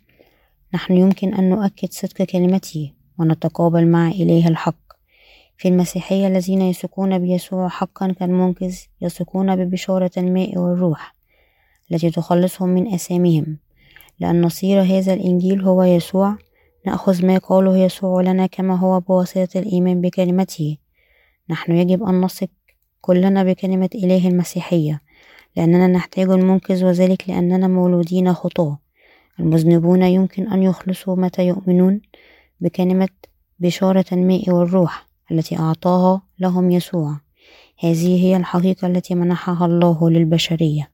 نحن 0.74 0.96
يمكن 0.96 1.34
أن 1.34 1.50
نؤكد 1.50 1.92
صدق 1.92 2.22
كلمته 2.22 2.92
ونتقابل 3.18 3.86
مع 3.86 4.08
إله 4.08 4.48
الحق. 4.48 4.82
في 5.56 5.68
المسيحية 5.68 6.26
الذين 6.26 6.62
يثقون 6.62 7.18
بيسوع 7.18 7.68
حقا 7.68 8.12
كالمنقذ 8.12 8.76
يثقون 9.00 9.56
ببشارة 9.56 10.10
الماء 10.16 10.58
والروح 10.58 11.14
التي 11.92 12.10
تخلصهم 12.10 12.68
من 12.68 12.94
أثامهم 12.94 13.58
لأن 14.20 14.40
نصير 14.42 14.82
هذا 14.82 15.14
الإنجيل 15.14 15.60
هو 15.62 15.82
يسوع 15.82 16.36
نأخذ 16.86 17.26
ما 17.26 17.38
قاله 17.38 17.78
يسوع 17.78 18.22
لنا 18.22 18.46
كما 18.46 18.76
هو 18.76 19.00
بواسطة 19.00 19.58
الإيمان 19.58 20.00
بكلمته. 20.00 20.76
نحن 21.50 21.72
يجب 21.72 22.02
أن 22.02 22.20
نثق 22.20 22.50
كلنا 23.00 23.44
بكلمة 23.44 23.90
إله 23.94 24.28
المسيحية 24.28 25.00
لأننا 25.56 25.86
نحتاج 25.86 26.30
المنقذ 26.30 26.84
وذلك 26.84 27.28
لأننا 27.28 27.68
مولودين 27.68 28.32
خطاة. 28.32 28.78
المذنبون 29.40 30.02
يمكن 30.02 30.52
أن 30.52 30.62
يخلصوا 30.62 31.16
متى 31.16 31.46
يؤمنون 31.46 32.00
بكلمة 32.60 33.08
بشارة 33.58 34.04
الماء 34.12 34.50
والروح 34.50 35.06
التي 35.30 35.58
أعطاها 35.58 36.22
لهم 36.38 36.70
يسوع. 36.70 37.20
هذه 37.80 38.24
هي 38.24 38.36
الحقيقة 38.36 38.86
التي 38.86 39.14
منحها 39.14 39.66
الله 39.66 40.10
للبشرية. 40.10 40.91